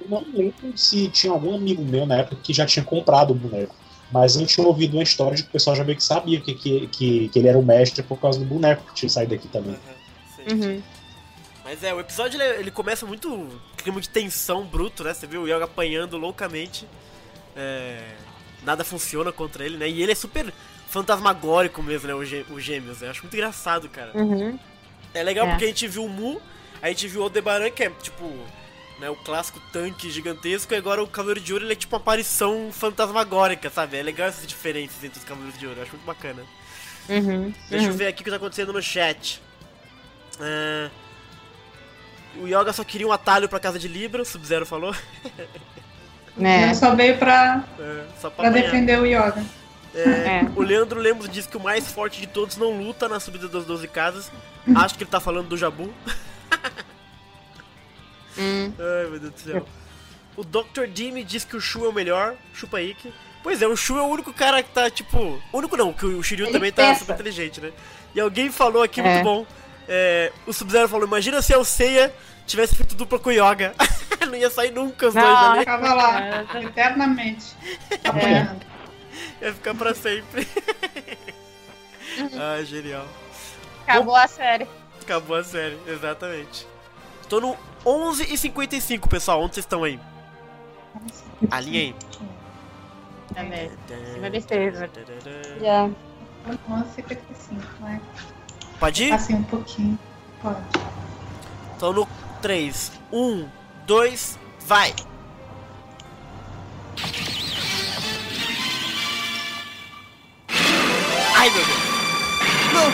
[0.01, 3.35] Eu não lembro se tinha algum amigo meu na época que já tinha comprado o
[3.35, 3.77] boneco.
[4.11, 6.55] Mas eu tinha ouvido uma história de que o pessoal já meio que sabia que,
[6.55, 9.47] que, que, que ele era o mestre por causa do boneco que tinha saído daqui
[9.47, 9.77] também.
[10.51, 10.83] Uhum.
[11.63, 13.61] Mas é, o episódio ele, ele começa muito.
[13.77, 15.13] clima de tensão bruto, né?
[15.13, 16.89] Você viu o Yoga apanhando loucamente.
[17.55, 18.15] É,
[18.65, 19.89] nada funciona contra ele, né?
[19.89, 20.53] E ele é super
[20.91, 22.15] fantasmagórico mesmo, né?
[22.15, 23.01] O, gê, o Gêmeos.
[23.03, 24.11] Eu acho muito engraçado, cara.
[24.15, 24.59] Uhum.
[25.15, 25.51] É legal É.
[25.51, 26.41] porque a gente viu o Mu,
[26.83, 28.31] a gente viu o Aldebaran, que é tipo.
[28.99, 32.03] Né, o clássico tanque gigantesco, e agora o Cavaleiro de Ouro ele é tipo uma
[32.03, 33.97] aparição fantasmagórica, sabe?
[33.97, 36.43] É legal essas diferenças entre os Cavaleiros de Ouro, eu acho muito bacana.
[37.09, 37.51] Uhum.
[37.71, 37.97] Deixa eu uhum.
[37.97, 39.41] ver aqui o que tá acontecendo no chat.
[40.39, 40.91] É,
[42.37, 44.95] O Yoga só queria um atalho pra casa de Libra, o Sub-Zero falou.
[46.41, 46.63] É.
[46.65, 49.45] Ele só veio pra, É, só pra, pra defender o Yoga.
[49.95, 50.43] É, É.
[50.57, 53.65] O Leandro Lemos diz que o mais forte de todos não luta na subida das
[53.65, 54.31] 12 casas.
[54.77, 55.93] Acho que ele tá falando do Jabu.
[58.39, 58.73] Hum.
[58.79, 59.67] Ai, meu Deus do céu.
[60.37, 60.87] O Dr.
[60.93, 62.35] Dime diz que o Shu é o melhor.
[62.55, 62.95] Chupa aí.
[62.95, 65.41] que- Pois é, o Shu é o único cara que tá, tipo.
[65.53, 67.01] Único não, que o Shiryu Ele também tá pensa.
[67.01, 67.73] super inteligente, né?
[68.15, 69.05] E alguém falou aqui, É.
[69.05, 69.47] muito bom.
[69.89, 72.15] é, o Sub-Zero falou: Imagina se a Seiya
[72.47, 73.75] tivesse feito dupla com o Yoga.
[74.29, 75.61] não ia sair nunca os dois Não, ali.
[75.61, 77.47] Ficava lá, eternamente.
[78.05, 78.61] Apanhando.
[79.41, 80.47] Ia ficar pra sempre.
[82.39, 83.07] ah, genial.
[83.87, 84.69] Acabou a série.
[85.01, 86.67] Acabou a série, exatamente.
[87.29, 89.43] Tô no 11h55, pessoal.
[89.43, 89.99] Onde vocês estão aí?
[91.51, 91.95] Alinha aí.
[94.21, 94.91] Vai besteira.
[95.61, 95.89] Já.
[96.69, 98.01] 11h55, né?
[98.79, 99.13] Pode ir?
[99.13, 99.99] Assim, um pouquinho.
[100.43, 100.61] Pode.
[101.79, 102.09] Tô no
[102.43, 102.93] 3.
[103.13, 103.49] 1,
[103.87, 104.95] 2, vai!
[111.41, 111.79] Ai, meu Deus!
[112.75, 112.91] Não!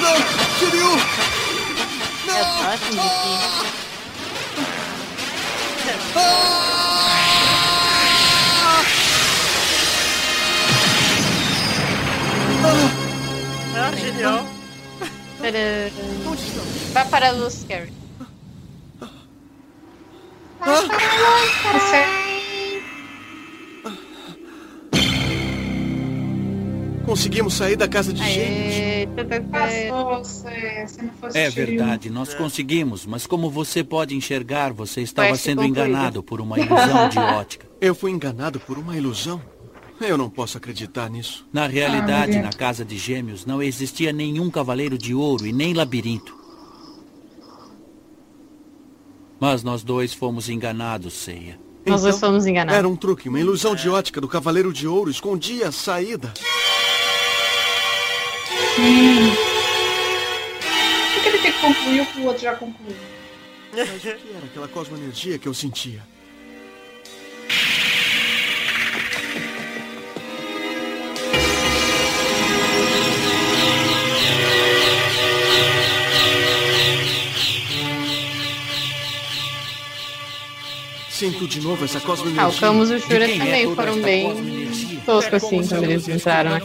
[0.00, 0.16] Não!
[0.58, 0.90] Shiryu!
[2.26, 3.34] É próximo aqui.
[13.76, 14.40] Ah, genial!
[15.40, 15.90] Tadã.
[16.92, 17.94] Vai para a luz, Carrie.
[27.20, 28.74] Conseguimos sair da casa de gêmeos.
[28.74, 29.42] Aê, tadã.
[29.42, 35.02] Passou, se, se não fosse É verdade, nós conseguimos, mas como você pode enxergar, você
[35.02, 37.66] estava sendo enganado por uma ilusão de ótica.
[37.78, 39.38] Eu fui enganado por uma ilusão.
[40.00, 41.46] Eu não posso acreditar nisso.
[41.52, 45.74] Na realidade, Ah, na casa de gêmeos não existia nenhum cavaleiro de ouro e nem
[45.74, 46.34] labirinto.
[49.38, 51.60] Mas nós dois fomos enganados, Ceia.
[51.84, 52.78] Nós dois fomos enganados.
[52.78, 56.32] Era um truque, uma ilusão de ótica do Cavaleiro de Ouro escondia a saída.
[61.14, 62.96] Por que ele tem que concluir o que o outro já concluiu?
[63.72, 66.02] Mas o que era aquela cosmoenergia que eu sentia?
[81.10, 82.66] Sinto de novo essa cosmoenergia.
[82.66, 85.30] E o Shura é também toda foram bem cosmoenergia?
[85.30, 86.60] toscos assim quando eles entraram na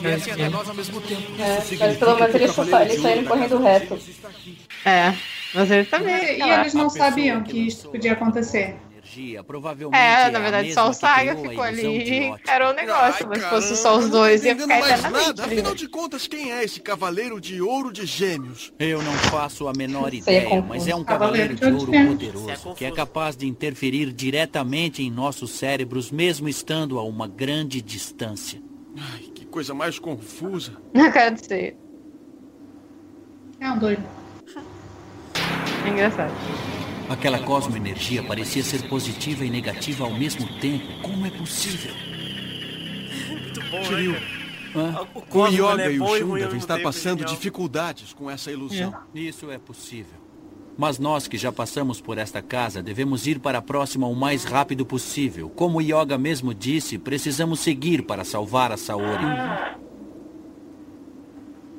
[0.74, 1.22] mesmo tempo.
[1.40, 4.00] É, mas pelo menos eles, só- eles saíram correndo reto.
[4.86, 5.14] É,
[5.54, 6.16] mas ele também.
[6.24, 6.60] E, e lá.
[6.62, 8.76] eles não sabiam que isso podia acontecer.
[9.16, 13.28] Energia, provavelmente É, a na verdade, só o Saga ficou ali e encarou o negócio.
[13.28, 15.44] Mas se fosse só os dois, ia ficar mais nada.
[15.46, 18.74] Afinal de contas, quem é esse Cavaleiro de Ouro de Gêmeos?
[18.78, 20.68] Eu não faço a menor Sei, é ideia, confuso.
[20.68, 22.76] mas é um Cavaleiro cavaleiro de Ouro é poderoso confuso.
[22.76, 28.62] que é capaz de interferir diretamente em nossos cérebros, mesmo estando a uma grande distância.
[28.98, 30.74] Ai, que coisa mais confusa.
[31.14, 31.78] Cara de ser.
[33.60, 34.04] É um doido.
[35.86, 36.34] É engraçado.
[37.10, 40.86] Aquela cosmoenergia parecia ser positiva e negativa ao mesmo tempo.
[41.02, 41.94] Como é possível?
[43.30, 44.22] Muito bom, Shiryu, né?
[44.76, 45.08] Hã?
[45.14, 47.36] O o Yoga é e o Shun devem estar passando genial.
[47.36, 48.94] dificuldades com essa ilusão.
[49.14, 50.20] Isso é possível.
[50.78, 54.44] Mas nós que já passamos por esta casa devemos ir para a próxima o mais
[54.44, 55.50] rápido possível.
[55.50, 59.26] Como o Yoga mesmo disse, precisamos seguir para salvar a Saori.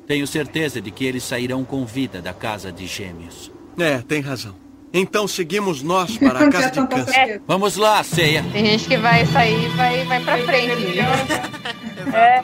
[0.07, 3.51] Tenho certeza de que eles sairão com vida da casa de gêmeos.
[3.77, 4.55] É, tem razão.
[4.93, 7.41] Então seguimos nós para a casa de câncer.
[7.47, 8.43] Vamos lá, Ceia.
[8.51, 10.99] Tem gente que vai sair e vai, vai pra frente.
[10.99, 12.41] É.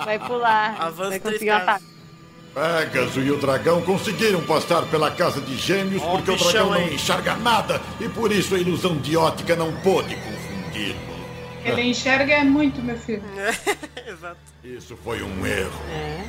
[0.04, 0.76] Vai pular.
[0.80, 1.84] Avança vai conseguir ataque.
[2.54, 6.74] Pegasus e o dragão conseguiram passar pela casa de gêmeos Ó porque o dragão não
[6.78, 6.94] aí.
[6.94, 10.96] enxerga nada e por isso a ilusão de ótica não pôde confundi-lo.
[11.64, 13.22] Ele enxerga é muito, meu filho.
[14.06, 14.36] Exato.
[14.62, 15.80] Isso foi um erro.
[15.92, 16.24] É.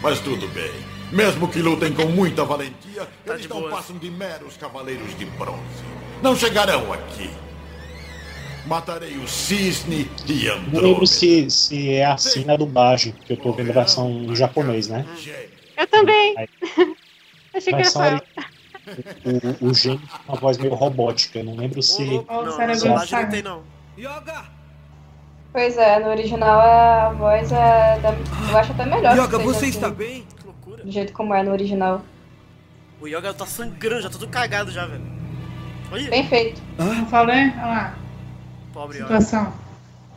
[0.00, 0.72] Mas tudo bem.
[1.12, 3.74] Mesmo que lutem com muita valentia, Tá eles não boas.
[3.74, 5.60] passam de meros cavaleiros de bronze.
[6.22, 7.30] Não chegarão aqui.
[8.66, 11.06] Matarei o cisne e Não lembro Andrômeda.
[11.06, 15.04] se, se é assim na dublagem, porque eu tô vendo a versão em japonês, né?
[15.76, 16.34] Eu também.
[16.38, 16.48] Aí.
[17.54, 18.20] Achei que só eu.
[19.60, 22.02] O, o gênio tem uma voz meio robótica, eu não lembro se.
[22.02, 23.28] O Não, do dublagem não Simon.
[23.30, 23.62] tem não.
[23.98, 24.44] Yoga!
[25.52, 27.98] Pois é, no original a voz é.
[28.00, 28.14] Da...
[28.50, 29.14] Eu acho até melhor.
[29.14, 30.26] que Yoga, você assim, está bem?
[30.84, 32.02] Do jeito como é no original.
[33.00, 35.02] O Yoga tá sangrando, já tá tudo cagado já, velho.
[35.90, 36.60] Olha, Bem feito.
[36.78, 37.50] Não falei?
[37.56, 37.98] Olha lá.
[38.72, 39.20] pobre Yoga.
[39.20, 39.52] Situação.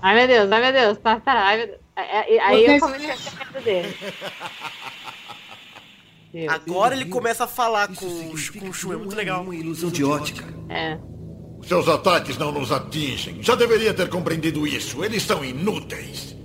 [0.02, 0.98] Ai meu Deus, ai meu Deus.
[1.00, 1.32] Tá, tá.
[1.34, 1.80] Ai, meu Deus.
[1.96, 3.98] Aí, aí eu comecei a ter medo dele.
[6.34, 6.54] Deus.
[6.54, 9.14] Agora ele começa a falar Isso com, o Shu- com o que Shu, é muito
[9.14, 9.40] é legal.
[9.40, 10.46] nenhuma ilusão de ótica.
[10.70, 11.00] É.
[11.64, 13.42] Seus ataques não nos atingem.
[13.42, 15.04] Já deveria ter compreendido isso.
[15.04, 16.37] Eles são inúteis.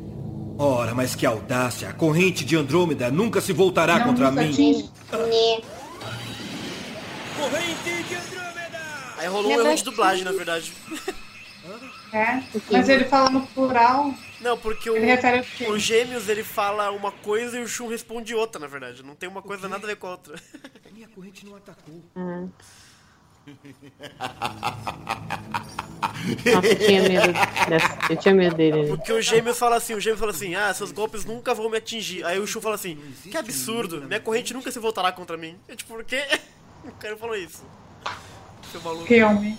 [0.58, 1.88] Ora, mas que audácia!
[1.88, 4.50] A corrente de Andrômeda nunca se voltará Não contra mim.
[4.50, 4.90] atinge.
[7.36, 8.78] Corrente de Andrômeda!
[9.18, 10.72] Aí rolou um erro de dublagem, na verdade.
[12.12, 12.42] É.
[12.70, 14.14] Mas ele fala no plural.
[14.40, 14.94] Não, porque o,
[15.56, 15.66] quê?
[15.68, 19.02] o Gêmeos ele fala uma coisa e o Shun responde outra, na verdade.
[19.02, 20.34] Não tem uma coisa nada a ver com a outra.
[20.92, 22.02] Minha corrente não atacou.
[22.14, 22.50] Uhum.
[26.54, 27.32] Nossa, eu tinha medo
[27.68, 27.98] dessa.
[28.10, 28.88] Eu tinha medo dele.
[28.88, 31.76] Porque o Gêmeos fala assim, o Gêmeos fala assim, ah, seus golpes nunca vão me
[31.78, 32.24] atingir.
[32.24, 32.98] Aí o Shun fala assim,
[33.30, 35.58] que absurdo, minha corrente nunca se voltará contra mim.
[35.68, 36.22] É tipo, por quê?
[36.84, 37.64] O cara falou isso.
[38.72, 39.06] Seu maluco.
[39.06, 39.56] Filme.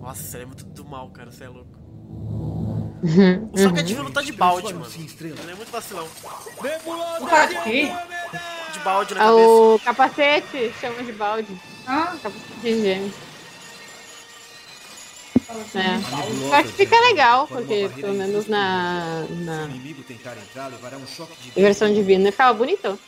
[0.00, 1.76] Nossa, você é muito do mal, cara, você é louco.
[3.02, 3.50] Uhum.
[3.52, 4.86] O Socket devia lutar de balde, mano.
[4.94, 6.08] Ele é muito vacilão.
[7.28, 7.92] Tá aqui?
[8.72, 9.48] De balde na Ah, cabeça.
[9.48, 11.60] O capacete chama de balde.
[11.86, 13.14] Ah, Capacete de gêmeos.
[15.48, 15.78] assim.
[15.78, 16.46] É.
[16.46, 20.66] Eu acho que fica legal, porque pelo menos na, Se o na inimigo tentar entrar,
[20.68, 22.98] levará um choque de versão divina ficava bonitão.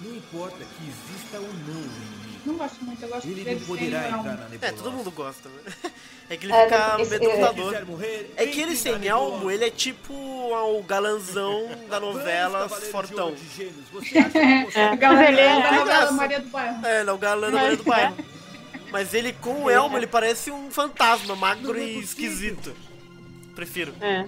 [0.00, 2.03] Não importa que exista ou não o inimigo.
[2.46, 4.58] Não gosto muito, eu gosto Ele dele não sem poderá entrar na nebulosa.
[4.66, 5.90] É, todo mundo gosta, né?
[6.30, 7.86] É que ele É, fica amedrontador.
[7.86, 13.26] Morrer, É que ele sem elmo, ele é tipo o galanzão da novela de Fortão.
[13.26, 14.88] Ouro de Gêmeos, você acha que você É.
[15.28, 16.12] Ele é- da graça.
[16.12, 16.86] Maria do Bairro.
[16.86, 18.16] É, ele é o galã da Maria do Bairro.
[18.90, 22.74] Mas ele com o elmo, ele parece um fantasma, magro e esquisito.
[23.54, 23.92] Prefiro.
[24.00, 24.24] É.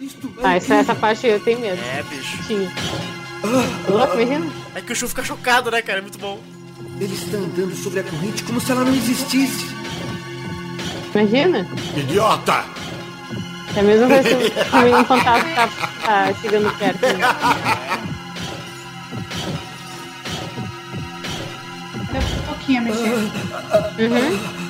[0.00, 1.80] Isto é Ah, essa, essa parte eu tenho medo.
[1.80, 2.42] É, bicho.
[2.46, 2.72] Tinha.
[3.88, 4.46] Louco, imagina.
[4.74, 5.98] É que o Chu fica chocado, né, cara?
[5.98, 6.38] É muito bom.
[7.00, 9.66] Ele está andando sobre a corrente como se ela não existisse.
[11.14, 11.66] Imagina.
[11.96, 12.64] Idiota!
[13.74, 14.34] É a mesma coisa que
[14.94, 15.68] um fantasma tá,
[16.04, 17.00] tá chegando perto.
[17.02, 17.18] Né?
[22.12, 23.14] Deu um pouquinho a mexer.
[23.98, 24.60] Uhum.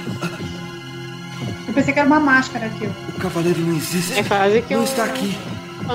[1.68, 2.94] Eu pensei que era uma máscara aquilo.
[3.08, 4.18] O cavaleiro não existe.
[4.18, 5.36] É quase que não um está aqui.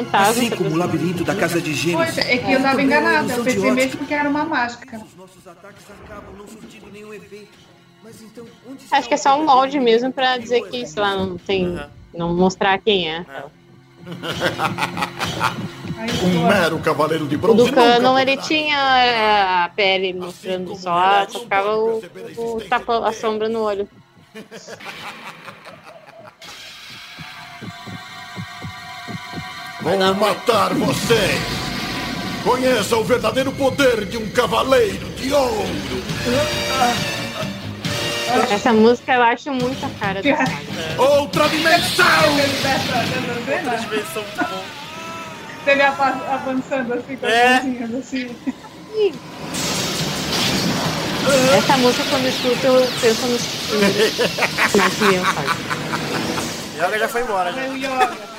[0.03, 0.29] Fantasma.
[0.43, 2.05] Assim como o labirinto da casa de gêmeos.
[2.13, 3.33] Pois, é que eu tava também é uma enganada.
[3.33, 4.97] Eu pensei mesmo que era uma máscara.
[5.03, 7.47] Os nossos ataques acabam não surtindo nenhum efeito.
[8.03, 8.45] Mas então,
[8.91, 11.67] Acho que é só um molde mesmo pra dizer que, sei lá, não tem.
[11.69, 11.85] Uhum.
[12.13, 13.25] Não mostrar quem é.
[15.97, 19.69] Aí, Um pô, mero cavaleiro de O bronze do Canon, nunca ele tinha é, a
[19.75, 22.03] pele mostrando só, a- só ficava o,
[22.37, 23.87] o tapa, a sombra no olho.
[29.85, 31.39] Vou matar você!
[32.43, 35.63] Conheça o verdadeiro poder de um cavaleiro de ouro!
[38.49, 40.51] Essa música eu acho muito a cara do Saga.
[40.97, 42.05] Outra dimensão!
[42.63, 44.63] dessa, dessa cena, Dimensão muito bom.
[45.67, 47.53] ele avançando assim com as É.
[47.61, 48.35] mãozinhas assim.
[51.57, 54.17] Essa música, quando eu escuto, eu penso nos primeiros
[54.75, 55.49] nascimentos, sabe?
[56.75, 58.34] Yoga já foi embora, já.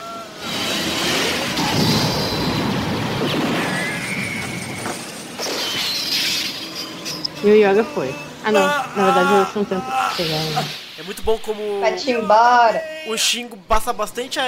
[7.42, 8.14] E o Yoga foi.
[8.44, 8.60] Ah, não.
[8.66, 10.38] Na verdade, eles não tentam chegar.
[10.38, 10.68] Né?
[10.98, 12.82] É muito bom como Vai-te embora.
[13.06, 14.44] o Shingo passa bastante a,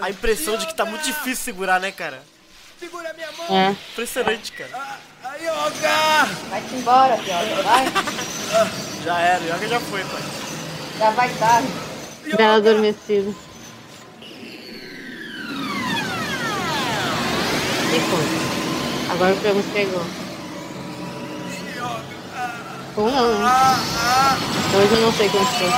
[0.00, 2.22] a, a impressão de que tá muito difícil segurar, né, cara?
[3.50, 3.74] É.
[3.92, 4.98] Impressionante, cara.
[5.40, 6.28] Yoga!
[6.48, 7.62] Vai-te embora, Yoga.
[7.62, 7.84] Vai.
[9.04, 10.22] Já era, o Yoga já foi, pai.
[10.98, 11.68] Já vai tarde.
[12.36, 13.32] Bela adormecida.
[17.94, 19.12] E foi.
[19.14, 20.02] Agora o Camus pegou.
[22.96, 23.42] Ou não?
[24.74, 25.68] Hoje eu não sei quanto foi.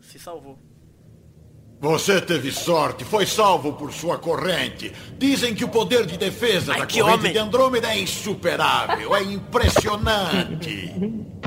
[0.00, 0.58] Se salvou.
[1.80, 4.92] Você teve sorte, foi salvo por sua corrente.
[5.18, 7.32] Dizem que o poder de defesa Ai, da corrente homem.
[7.32, 10.94] de Andrômeda é insuperável, é impressionante.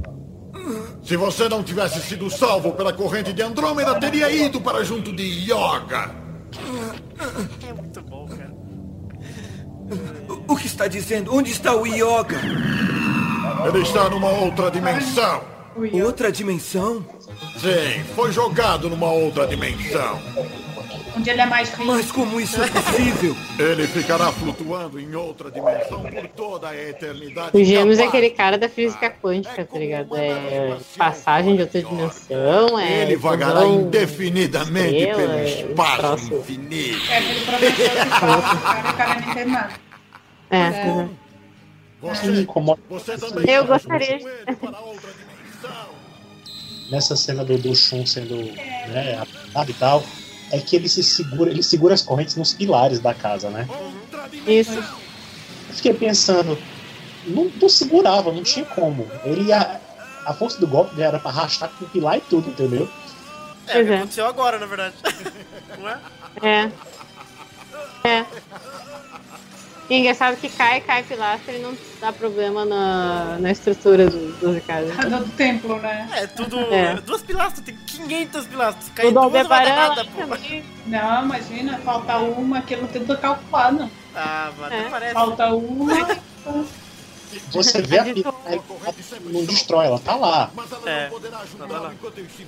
[1.04, 5.24] Se você não tivesse sido salvo pela corrente de Andrômeda, teria ido para junto de
[5.24, 6.12] Yoga.
[7.68, 8.55] É muito bom, cara.
[10.47, 11.33] O, que está dizendo?
[11.36, 12.39] Onde está o Yoga?
[13.67, 15.43] Ele está numa outra dimensão.
[16.03, 17.05] Outra dimensão?
[17.57, 20.19] Sim, foi jogado numa outra dimensão.
[21.18, 21.86] Onde ele é mais rico.
[21.86, 23.36] Mas como isso é possível?
[23.57, 27.51] Ele ficará flutuando em outra dimensão por toda a eternidade.
[27.53, 30.16] O Gêmeos é aquele cara da física quântica, tá ligado?
[30.16, 33.03] É passagem de outra dimensão, é.
[33.03, 36.34] Ele vagará indefinidamente estrela, pelo é espaço troço.
[36.36, 37.11] infinito.
[37.11, 39.74] É aquele professor que fala o cara, o cara não entende nada.
[40.49, 40.59] É, É.
[40.59, 41.07] é.
[42.01, 42.45] Você,
[42.89, 45.86] você também Eu gostaria de- flutuando para outra dimensão.
[46.91, 49.24] nessa cena do, do Shun sendo né,
[49.68, 50.03] e tal,
[50.52, 53.68] é que ele se segura, ele segura as correntes nos pilares da casa, né?
[54.48, 54.74] Isso.
[54.74, 54.84] Eu
[55.76, 56.58] fiquei pensando,
[57.28, 59.08] não, não segurava, não tinha como.
[59.24, 59.80] Ele a,
[60.26, 62.89] a força do golpe era pra arrastar com o pilar e tudo, entendeu?
[63.68, 63.98] É, Pois o que é.
[63.98, 64.96] aconteceu agora, na verdade.
[65.80, 66.00] Não é?
[66.43, 66.72] É.
[68.08, 68.26] É.
[69.88, 74.61] E engraçado que cai, cai pilastra e não dá problema na, na estrutura do, do
[74.61, 74.91] casa.
[75.07, 76.09] Do, do templo, né?
[76.11, 76.59] É, tudo.
[76.59, 76.95] É.
[77.01, 78.89] Duas pilastras, tem 500 pilastras.
[78.95, 80.21] Cai O do duas não nada, pô.
[80.21, 80.63] também.
[80.88, 83.89] Não, imagina, falta uma, aquilo tudo calculado.
[84.15, 84.89] Ah, mas até É.
[84.89, 85.13] parece.
[85.13, 86.17] Falta uma.
[87.51, 88.63] Você vê a pilha, ela
[89.25, 90.49] não destrói, ela tá lá.
[90.86, 91.09] É.
[91.09, 91.91] Tá lá.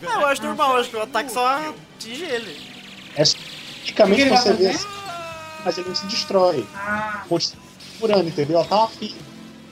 [0.08, 2.58] Ah, eu acho normal, eu acho que o ataque só atinge ele.
[3.16, 3.24] É
[4.22, 4.88] ele você vê assim,
[5.68, 6.66] mas ele não se destrói.
[6.74, 7.64] Ah, Continua
[7.94, 8.58] segurando, entendeu?
[8.60, 9.18] Ela tá firme.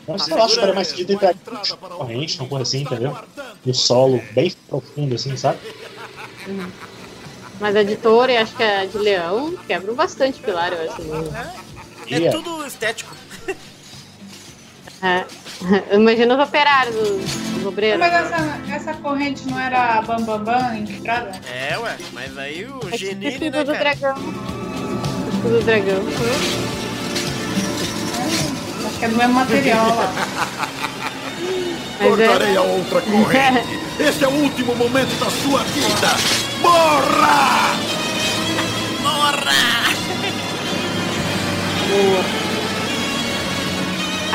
[0.04, 1.40] Então, sei lá, acho que era mais sentido entrar aqui
[1.78, 3.18] corrente, uma coisa assim, entendeu?
[3.66, 5.58] No solo, bem profundo, assim, sabe?
[7.62, 11.02] Mas a de touro e acho que a de leão quebram bastante pilar, eu acho.
[12.14, 12.30] É é.
[12.30, 13.16] tudo estético.
[15.02, 15.26] É.
[15.90, 18.00] Eu imagino os operários, os, os obreiros.
[18.00, 21.32] mas essa, essa corrente não era Bambambam Bam, Bam, integrada?
[21.52, 23.96] É, ué, mas aí o É tipo Genini, escudo né, do cara?
[23.96, 24.16] dragão.
[25.46, 26.02] Escudo do dragão.
[28.88, 30.12] Acho que é do mesmo material lá.
[32.02, 32.58] Cortarei é.
[32.58, 33.86] a outra corrente.
[33.98, 36.16] Este é o último momento da sua vida.
[36.62, 37.76] Morra!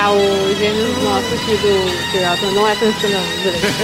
[0.02, 3.22] Ah, o gêmeos nosso aqui do Pirata não é transformado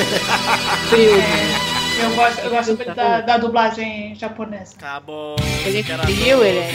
[0.89, 1.76] frio.
[2.03, 4.75] Eu gosto, eu gosto muito da, da dublagem japonesa.
[4.77, 5.37] Acabou.
[5.65, 6.71] Ele é frio, ele é.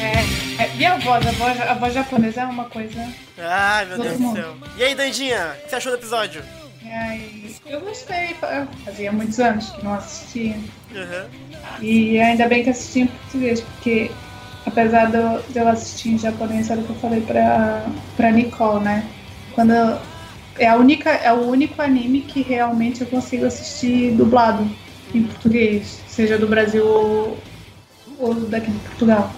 [0.00, 1.26] É, é, e a voz?
[1.26, 3.08] A voz, a voz japonesa é uma coisa.
[3.38, 4.54] Ai, meu Deus do céu.
[4.76, 6.42] E aí, Dandinha, o que você achou do episódio?
[6.84, 8.36] Ai, eu gostei.
[8.84, 10.56] Fazia muitos anos que não assistia.
[10.92, 11.28] Uhum.
[11.80, 14.10] E ainda bem que assisti em português, porque
[14.66, 17.84] apesar de eu, de eu assistir em japonês, era o que eu falei pra,
[18.16, 19.04] pra Nicole, né?
[19.54, 19.98] Quando eu-
[20.58, 24.68] é, a única, é o único anime que realmente eu consigo assistir dublado
[25.14, 27.38] em português, seja do Brasil ou,
[28.18, 29.32] ou daqui de Portugal.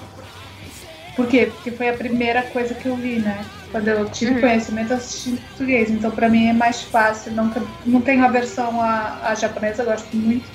[1.14, 1.50] Por quê?
[1.52, 3.42] Porque foi a primeira coisa que eu vi, né?
[3.72, 5.90] Quando eu tive conhecimento, eu assisti em português.
[5.90, 7.32] Então, pra mim, é mais fácil.
[7.32, 7.50] Não,
[7.86, 10.46] não tenho aversão à, à japonesa, gosto muito.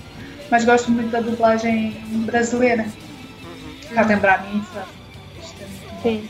[0.51, 1.93] Mas gosto muito da dublagem
[2.25, 2.85] brasileira.
[3.89, 5.01] Pra lembrar a minha infância.
[6.03, 6.29] Sim.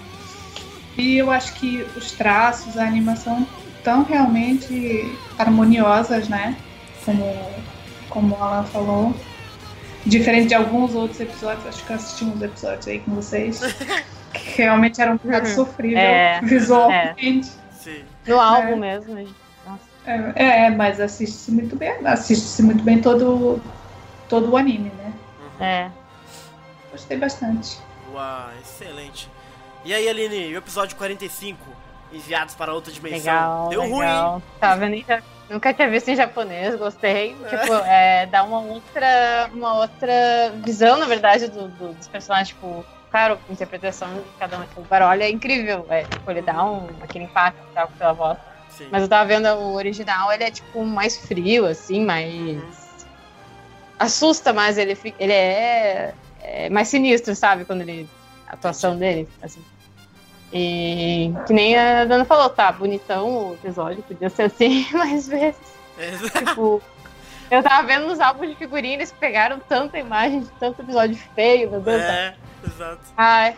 [0.97, 3.45] E eu acho que os traços, a animação
[3.83, 6.55] tão realmente harmoniosas, né?
[7.05, 7.51] Como,
[8.09, 9.13] como ela falou.
[10.05, 13.61] Diferente de alguns outros episódios, acho que eu assisti uns episódios aí com vocês.
[14.33, 15.55] Que realmente era um bocado Uhum.
[15.55, 17.49] sofrível É, visualmente.
[17.73, 18.01] Sim.
[18.25, 19.13] No álbum mesmo.
[19.17, 19.35] gente.
[19.67, 19.81] Nossa.
[20.37, 21.91] É, é, mas assiste-se muito bem.
[22.07, 23.61] Assiste-se muito bem todo,
[24.29, 25.13] todo o anime, né?
[25.59, 25.91] É.
[26.91, 27.77] Gostei bastante.
[28.13, 29.29] Uau, excelente.
[29.83, 31.57] E aí, Aline, o episódio 45?
[32.11, 33.17] Enviados para outra dimensão.
[33.19, 33.69] Legal.
[33.69, 34.31] Deu legal.
[34.33, 34.43] ruim.
[34.59, 35.23] Tá vendo?
[35.49, 37.35] Nunca tinha visto em japonês, gostei.
[37.49, 42.49] Tipo, é, dá uma outra, uma outra visão, na verdade, do, do- dos personagens.
[42.49, 44.63] Tipo, claro, a interpretação de cada um.
[44.77, 48.37] O Baroli é incrível, é, tipo, ele dá um, aquele impacto tá, pela voz.
[48.69, 48.87] Sim.
[48.89, 52.61] Mas eu tava vendo o original, ele é tipo mais frio, assim, mais.
[53.99, 57.65] Assusta mais, ele, fica- ele é, é mais sinistro, sabe?
[57.65, 58.09] Quando ele.
[58.47, 59.61] A atuação dele, assim.
[60.53, 65.59] E que nem a Dana falou, tá, bonitão o episódio, podia ser assim mais vezes.
[66.37, 66.81] Tipo,
[67.49, 71.69] eu tava vendo nos álbuns de figurinha, eles pegaram tanta imagem de tanto episódio feio,
[71.71, 72.01] meu Deus.
[72.01, 72.33] É,
[72.65, 73.01] exato.
[73.15, 73.55] Ai,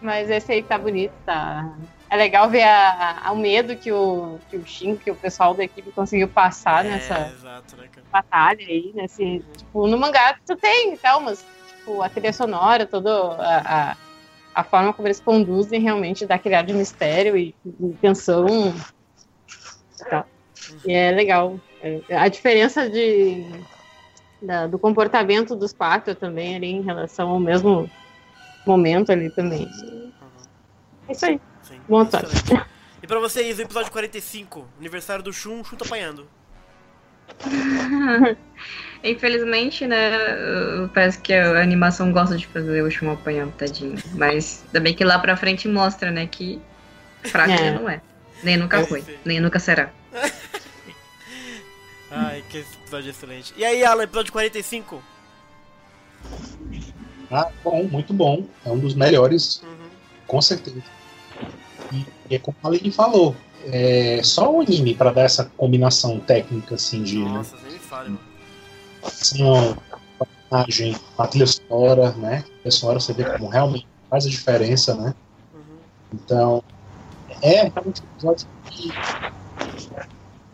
[0.00, 1.70] mas esse aí tá bonito, tá.
[2.08, 5.54] É legal ver a, a- o medo que o, que o Shin, que o pessoal
[5.54, 9.42] da equipe conseguiu passar É, nessa exato, né, batalha aí, nesse.
[9.56, 13.10] Tipo, no mangá tu tem e tal, mas tipo, a trilha sonora, toda
[13.42, 13.96] a, a,
[14.56, 18.74] a forma como eles conduzem realmente dá aquele ar de mistério e, e tensão.
[20.00, 20.26] e tal.
[20.86, 21.60] E é legal.
[21.82, 23.44] É, a diferença de,
[24.40, 27.88] da- do comportamento dos quatro também ali em relação ao mesmo
[28.66, 29.68] momento ali também.
[31.08, 31.40] É isso aí.
[31.62, 31.80] Sim.
[31.88, 32.30] Boa tarde.
[33.02, 36.26] E pra vocês, o episódio 45, aniversário do Shun, Shun tá apanhando.
[39.04, 40.10] Infelizmente, né,
[40.92, 43.96] parece que a animação gosta de fazer o Shun apanhando, tadinho.
[44.14, 46.60] Mas ainda bem que lá pra frente mostra, né, que
[47.24, 47.68] fraco É.
[47.68, 48.00] ele não é.
[48.42, 49.90] Nem nunca É, foi, nem nunca será.
[52.10, 53.52] Ai, que episódio excelente.
[53.56, 55.02] E aí, Alan, episódio 45?
[57.30, 58.46] Ah, bom, muito bom.
[58.64, 59.62] É um dos melhores,
[60.26, 60.82] com certeza.
[62.28, 63.36] E é como a Aline falou,
[63.72, 67.78] é só o anime para dar essa combinação técnica assim de né, Nossa, nem me
[67.78, 68.20] fale, mano.
[69.04, 69.76] ação,
[70.48, 72.38] personagem, a trilha sonora, né?
[72.38, 75.14] A trilha sonora você vê como realmente faz a diferença, né?
[76.14, 76.62] Então,
[77.42, 78.92] é realmente um episódio que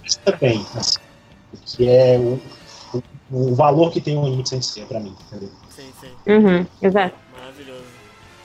[0.05, 0.99] está bem, assim,
[1.65, 2.41] que é o,
[3.31, 5.51] o, o valor que tem o anime de Sensei pra mim, entendeu?
[5.71, 6.11] Sim, sim.
[6.27, 7.15] Uhum, exato.
[7.39, 7.85] Maravilhoso.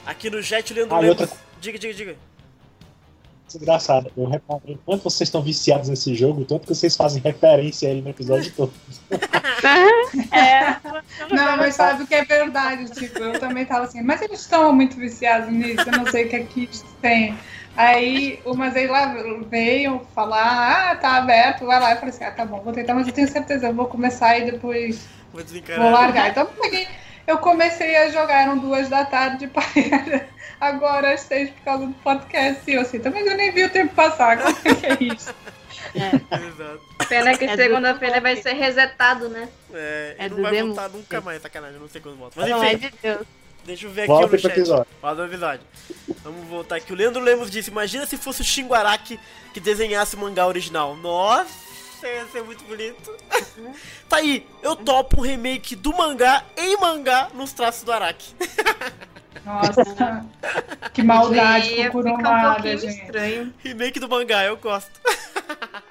[0.06, 1.20] Aqui no chat, o Leandro Ah, Lemos.
[1.20, 2.16] outra- Diga, diga, diga.
[3.54, 4.10] É engraçado.
[4.16, 7.92] Eu reparei o quanto vocês estão viciados nesse jogo, tanto que vocês fazem referência a
[7.92, 8.72] ele no episódio todo.
[10.32, 10.76] É.
[11.34, 12.88] Não, mas sabe o que é verdade?
[12.90, 16.28] Tipo, eu também tava assim, mas eles estão muito viciados nisso, eu não sei o
[16.28, 16.70] que aqui
[17.02, 17.36] tem.
[17.76, 19.14] Aí o Mazei lá
[19.50, 21.92] veio falar, ah, tá aberto, vai lá.
[21.92, 24.38] Eu falei assim, ah, tá bom, vou tentar, mas eu tenho certeza, eu vou começar
[24.38, 26.30] e depois Vou vou largar.
[26.30, 26.88] Então eu peguei,
[27.26, 30.28] eu comecei a jogar, eram duas da tarde, pai, era
[30.60, 32.62] agora às seis por causa do podcast.
[32.70, 35.34] E eu assim, também eu nem vi o tempo passar, como é que é isso?
[35.94, 36.80] Exato.
[37.08, 39.48] Pena que É segunda-feira vai ser resetado, né?
[39.72, 40.68] É, É e não do vai Demo.
[40.74, 42.38] voltar nunca mais, sacanagem, eu não sei quando volta.
[42.40, 43.26] Mas Não é enfim, de Deus.
[43.64, 44.52] deixa eu ver aqui Volta no pro chat.
[44.52, 44.86] episódio.
[45.00, 45.66] Volta no episódio.
[46.22, 46.92] Vamos voltar aqui.
[46.92, 49.18] O Leandro Lemos disse: Imagina se fosse o Shinguaraki
[49.54, 50.94] que desenhasse o mangá original.
[50.96, 53.16] Nossa, ia ser muito bonito.
[54.08, 58.34] tá aí, eu topo um remake do mangá em mangá nos traços do Araki.
[59.48, 60.24] Nossa,
[60.92, 63.00] que maldade Ia com ficar um Kurumada, pouquinho gente.
[63.02, 63.54] estranho.
[63.58, 64.92] remake do mangá, eu gosto.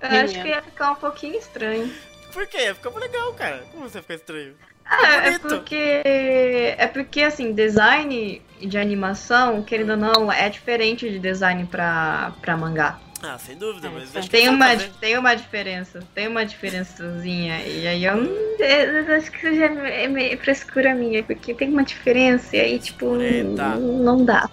[0.00, 1.92] Eu acho que ia ficar um pouquinho estranho.
[2.32, 2.72] Por quê?
[2.72, 3.64] Ficou legal, cara.
[3.72, 4.54] Como você fica estranho?
[4.84, 5.48] Ah, é bonito.
[5.48, 6.02] porque.
[6.04, 12.56] É porque, assim, design de animação, querendo ou não, é diferente de design pra, pra
[12.56, 13.00] mangá.
[13.22, 14.92] Ah, sem dúvida, mas acho que Tem dá uma, fazer.
[15.00, 17.60] tem uma diferença, tem uma diferençazinha.
[17.66, 22.56] E aí eu, eu acho que já é meio frescura minha, porque tem uma diferença
[22.56, 23.74] e aí, tipo, Eita.
[23.74, 24.48] não dá.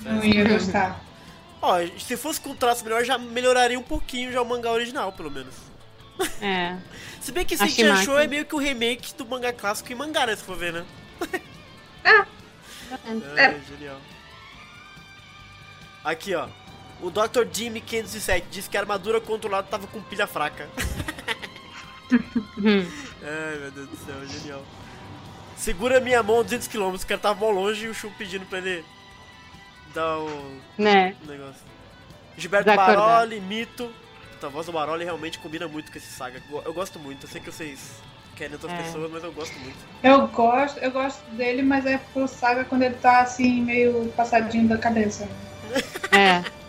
[0.00, 1.00] Não ia gostar.
[1.62, 5.30] Ó, se fosse com traço melhor, já melhoraria um pouquinho já o mangá original, pelo
[5.30, 5.54] menos.
[6.40, 6.76] É.
[7.20, 8.04] Se bem que A Sentia Shimaki.
[8.04, 10.34] Show é meio que o remake do mangá clássico em mangá, né?
[10.36, 10.84] Se for ver, né?
[12.04, 12.40] É.
[13.36, 14.00] É, genial.
[16.02, 16.48] Aqui, ó.
[17.02, 17.46] O Dr.
[17.52, 20.68] Jimmy 507 disse que a armadura controlada tava com pilha fraca.
[23.22, 24.62] Ai, meu Deus do céu, genial.
[25.56, 28.58] Segura minha mão a 200km, o cara tava mó longe e o Shun pedindo pra
[28.58, 28.84] ele
[29.94, 31.14] dar o Né?
[31.22, 31.60] o negócio.
[32.36, 32.74] Gilberto.
[32.74, 33.90] Baroli, Mito.
[34.32, 36.42] Puta, a voz do Baroli realmente combina muito com esse saga.
[36.50, 37.90] Eu- Eu gosto muito, eu sei que vocês
[38.36, 38.76] querem outras É.
[38.82, 39.76] pessoas, mas eu gosto muito.
[40.02, 44.66] Eu gosto, eu gosto dele, mas é pro Saga quando ele tá assim, meio passadinho
[44.68, 45.28] da cabeça.
[46.10, 46.42] É.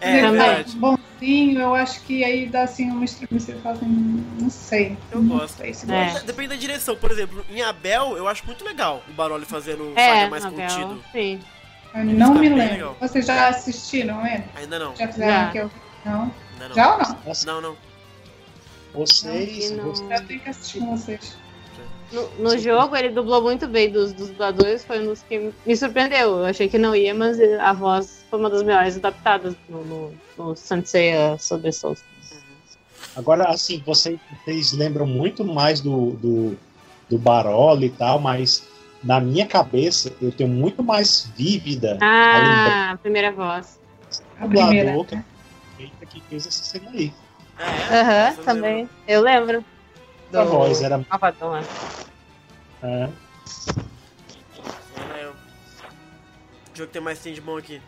[0.00, 0.38] É, também.
[0.38, 0.76] tá verdade.
[0.76, 4.96] bonzinho, eu acho que aí dá assim uma estremecida fala assim, não sei.
[5.10, 5.56] Eu não gosto.
[5.58, 6.04] sei se É.
[6.10, 6.26] gosto.
[6.26, 10.28] Depende da direção, por exemplo, em Abel eu acho muito legal o Baroli fazendo É,
[10.28, 11.02] mais Abel, contido.
[11.12, 11.40] sim.
[11.94, 12.72] Eu não me lembro.
[12.74, 12.96] legal.
[13.00, 14.44] Vocês já assistiram ele?
[14.54, 14.94] Ainda não.
[14.96, 15.48] Já fizeram Já.
[15.48, 15.58] aqui?
[15.58, 15.70] Eu...
[16.04, 16.22] Não?
[16.52, 16.74] Ainda não.
[16.74, 17.32] Já ou não?
[17.46, 17.76] Não, não.
[18.92, 21.36] Vocês, Não, vocês- Eu tenho que assistir com vocês.
[22.12, 25.76] No, no jogo ele dublou muito bem dos, dos dubladores, foi um dos que me
[25.76, 26.38] surpreendeu.
[26.38, 30.14] Eu achei que não ia, mas a voz foi uma das melhores adaptadas no, no,
[30.36, 32.02] no Senseiya sobre Souls.
[33.14, 36.58] Agora, assim, vocês, vocês lembram muito mais do, do,
[37.08, 38.66] do Baroli e tal, mas
[39.02, 43.78] na minha cabeça, eu tenho muito mais vívida Ah, a primeira voz.
[44.38, 44.90] a primeira.
[44.92, 45.22] dublador que
[45.76, 47.12] feita que fez essa cena aí.
[47.58, 48.88] Aham, também.
[49.08, 49.64] Eu lembro.
[50.34, 51.02] A voz era.
[51.08, 51.62] Avadão lá.
[52.82, 53.08] É.
[55.14, 55.32] É, eu-
[56.74, 57.80] Deixa eu ver o que tem mais tem de bom aqui.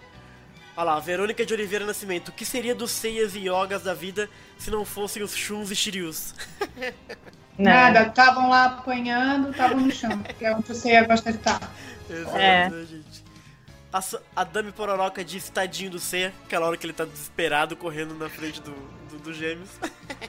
[0.78, 2.28] Olha lá, Verônica de Oliveira Nascimento.
[2.28, 5.74] O que seria dos Seias e Yogas da vida se não fossem os Shuns e
[5.74, 6.36] Shiryus?
[7.58, 11.72] Nada, estavam lá apanhando, estavam no chão, que é onde você ia gostar de estar.
[12.08, 12.68] Exato, É.
[12.70, 13.24] né, gente?
[13.92, 14.00] A,
[14.36, 18.28] a Dami Pororoca disse tadinho do Seiya, aquela hora que ele tá desesperado correndo na
[18.28, 18.70] frente do,
[19.10, 19.70] do, dos gêmeos.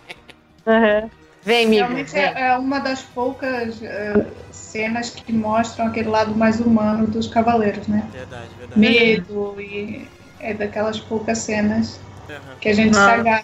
[0.66, 1.12] Aham.
[1.44, 1.84] Vem, amigo.
[1.84, 2.24] Realmente vem.
[2.24, 7.88] é, é uma das poucas eh, cenas que mostram aquele lado mais humano dos cavaleiros,
[7.88, 8.10] né?
[8.12, 8.80] Verdade, verdade.
[8.80, 10.08] Medo e
[10.40, 12.40] é daquelas poucas cenas Aham.
[12.62, 13.14] que a gente se Ah.
[13.14, 13.44] agarra.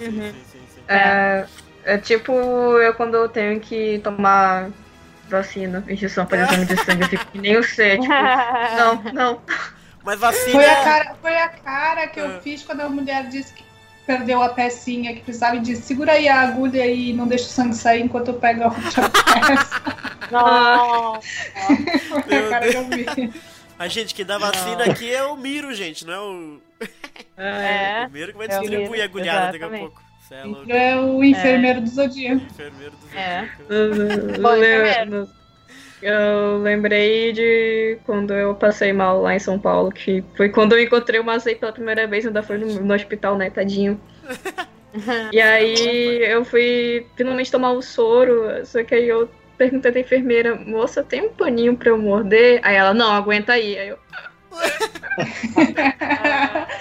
[0.00, 0.32] Uhum.
[0.88, 1.44] É,
[1.84, 4.70] é tipo eu quando eu tenho que tomar
[5.28, 8.08] vacina, injeção para exame de sangue, eu fico que nem o C, tipo,
[8.76, 9.40] não, não.
[10.02, 10.52] Mas vacina.
[10.52, 12.24] Foi a cara, foi a cara que Ah.
[12.24, 13.62] eu fiz quando a mulher disse que
[14.06, 17.48] perdeu a pecinha, que precisava e disse, segura aí a agulha e não deixa o
[17.48, 19.80] sangue sair enquanto eu pego a outra peça.
[20.32, 21.20] Não.
[22.24, 23.32] foi a cara que eu vi.
[23.80, 26.60] A gente que dá vacina aqui é o Miro, gente, não é o.
[27.36, 28.06] É.
[28.06, 30.02] O Miro que vai É distribuir Miro, a agulhada daqui a pouco.
[30.30, 30.70] É louco.
[30.70, 32.42] É o enfermeiro do Zodíaco.
[32.44, 33.48] Enfermeiro do É.
[33.70, 35.28] Eu, eu-
[36.02, 40.82] eu lembrei de quando eu passei mal lá em São Paulo, que foi quando eu
[40.82, 43.98] encontrei o Mazei pela primeira vez, ainda foi no, no hospital, né, tadinho.
[45.32, 49.30] E aí eu fui finalmente tomar o soro, só que aí eu
[49.60, 52.60] perguntei da enfermeira, moça, tem um paninho pra eu morder?
[52.62, 53.78] Aí ela, não, aguenta aí.
[53.78, 53.98] Aí eu,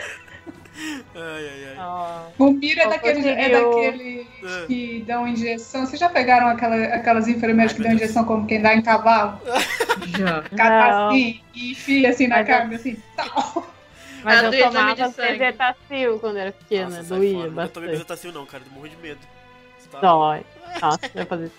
[1.13, 2.31] Ai, ai, ai.
[2.39, 4.65] O Miro é daqueles é daquele É.
[4.65, 5.85] que dão injeção.
[5.85, 9.41] Vocês já pegaram aquela, aquelas enfermeiras que dão injeção como quem dá em cavalo?
[10.17, 10.41] já.
[10.55, 12.97] Cata assim e enfia assim na eu- carne, assim.
[13.17, 13.67] tal.
[14.23, 15.09] Mas Ah, eu exame tomava.
[15.09, 17.49] Bezetacil quando era pequena, Nossa, doía fora.
[17.49, 17.91] Nunca tomei bastante.
[17.91, 18.63] bezetacil não, cara.
[18.65, 19.19] Eu morro de medo.
[19.91, 20.41] Tá- Dói.
[20.81, 21.51] Nossa, eu ia fazer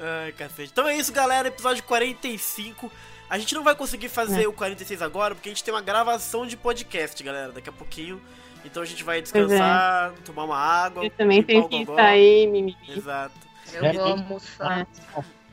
[0.00, 0.70] Ai, cacete.
[0.72, 1.48] Então é isso, galera.
[1.48, 2.90] Episódio 45.
[3.30, 4.48] A gente não vai conseguir fazer É.
[4.48, 8.20] o 46 agora, porque a gente tem uma gravação de podcast, galera, daqui a pouquinho.
[8.64, 11.04] Então a gente vai descansar, tomar uma água.
[11.04, 11.96] Eu também tenho que gogó.
[11.96, 12.76] sair, mimimi.
[12.88, 13.34] Exato.
[13.72, 14.86] eu vou almoçar.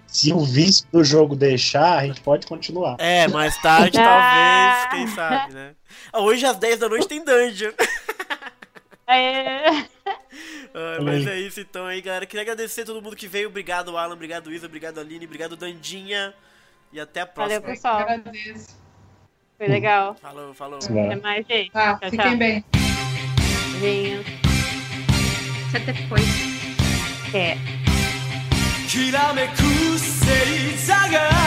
[0.05, 2.95] Se o vício do jogo deixar, a gente pode continuar.
[2.99, 4.87] É, mais tarde, Ah.
[4.89, 5.75] talvez, quem sabe, né?
[6.11, 7.71] Ah, Hoje às 10 da noite tem dungeon.
[9.07, 9.85] É.
[10.78, 12.26] Ah, mas é isso então aí, galera.
[12.26, 13.48] Queria agradecer a todo mundo que veio.
[13.48, 14.14] Obrigado, Alan.
[14.14, 14.66] Obrigado, Isa.
[14.66, 15.26] Obrigado, Aline.
[15.26, 16.34] Obrigado, Dandinha.
[16.92, 17.60] E até a próxima.
[17.60, 17.98] Valeu, pessoal.
[17.98, 18.76] Agradeço.
[19.56, 20.14] Foi legal.
[20.16, 20.78] Falou, falou.
[20.78, 21.70] Até mais, gente.
[21.70, 22.36] Tá, Tchau, fiquem tchau.
[22.36, 22.64] bem.
[23.80, 24.26] Beijinhos.
[25.74, 26.24] Até depois.
[27.34, 27.84] É.
[28.94, 31.37] きらめく星座が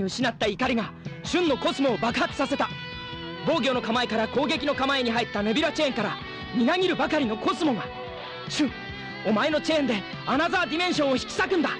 [0.00, 0.92] に失った怒りが
[1.22, 2.68] 旬のコスモを爆発させた。
[3.46, 6.16] 防御の構えから攻撃の構えに入ったネビラチェーンから
[6.54, 7.84] みなぎるばかりのコスモが
[8.48, 8.70] 旬
[9.26, 11.70] お前のチェーンでアナザーディメンションを引き裂くんだ。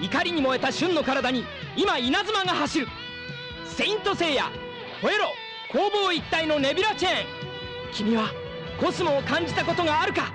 [0.00, 1.44] 怒りに燃えた旬の体に
[1.76, 2.88] 今稲妻が走る。
[3.66, 4.50] セイントセイヤ
[5.02, 5.26] 吠えろ
[5.72, 7.26] 攻防一体のネビラチェーン。
[7.92, 8.30] 君は
[8.80, 10.32] コスモを感じたことがあるか？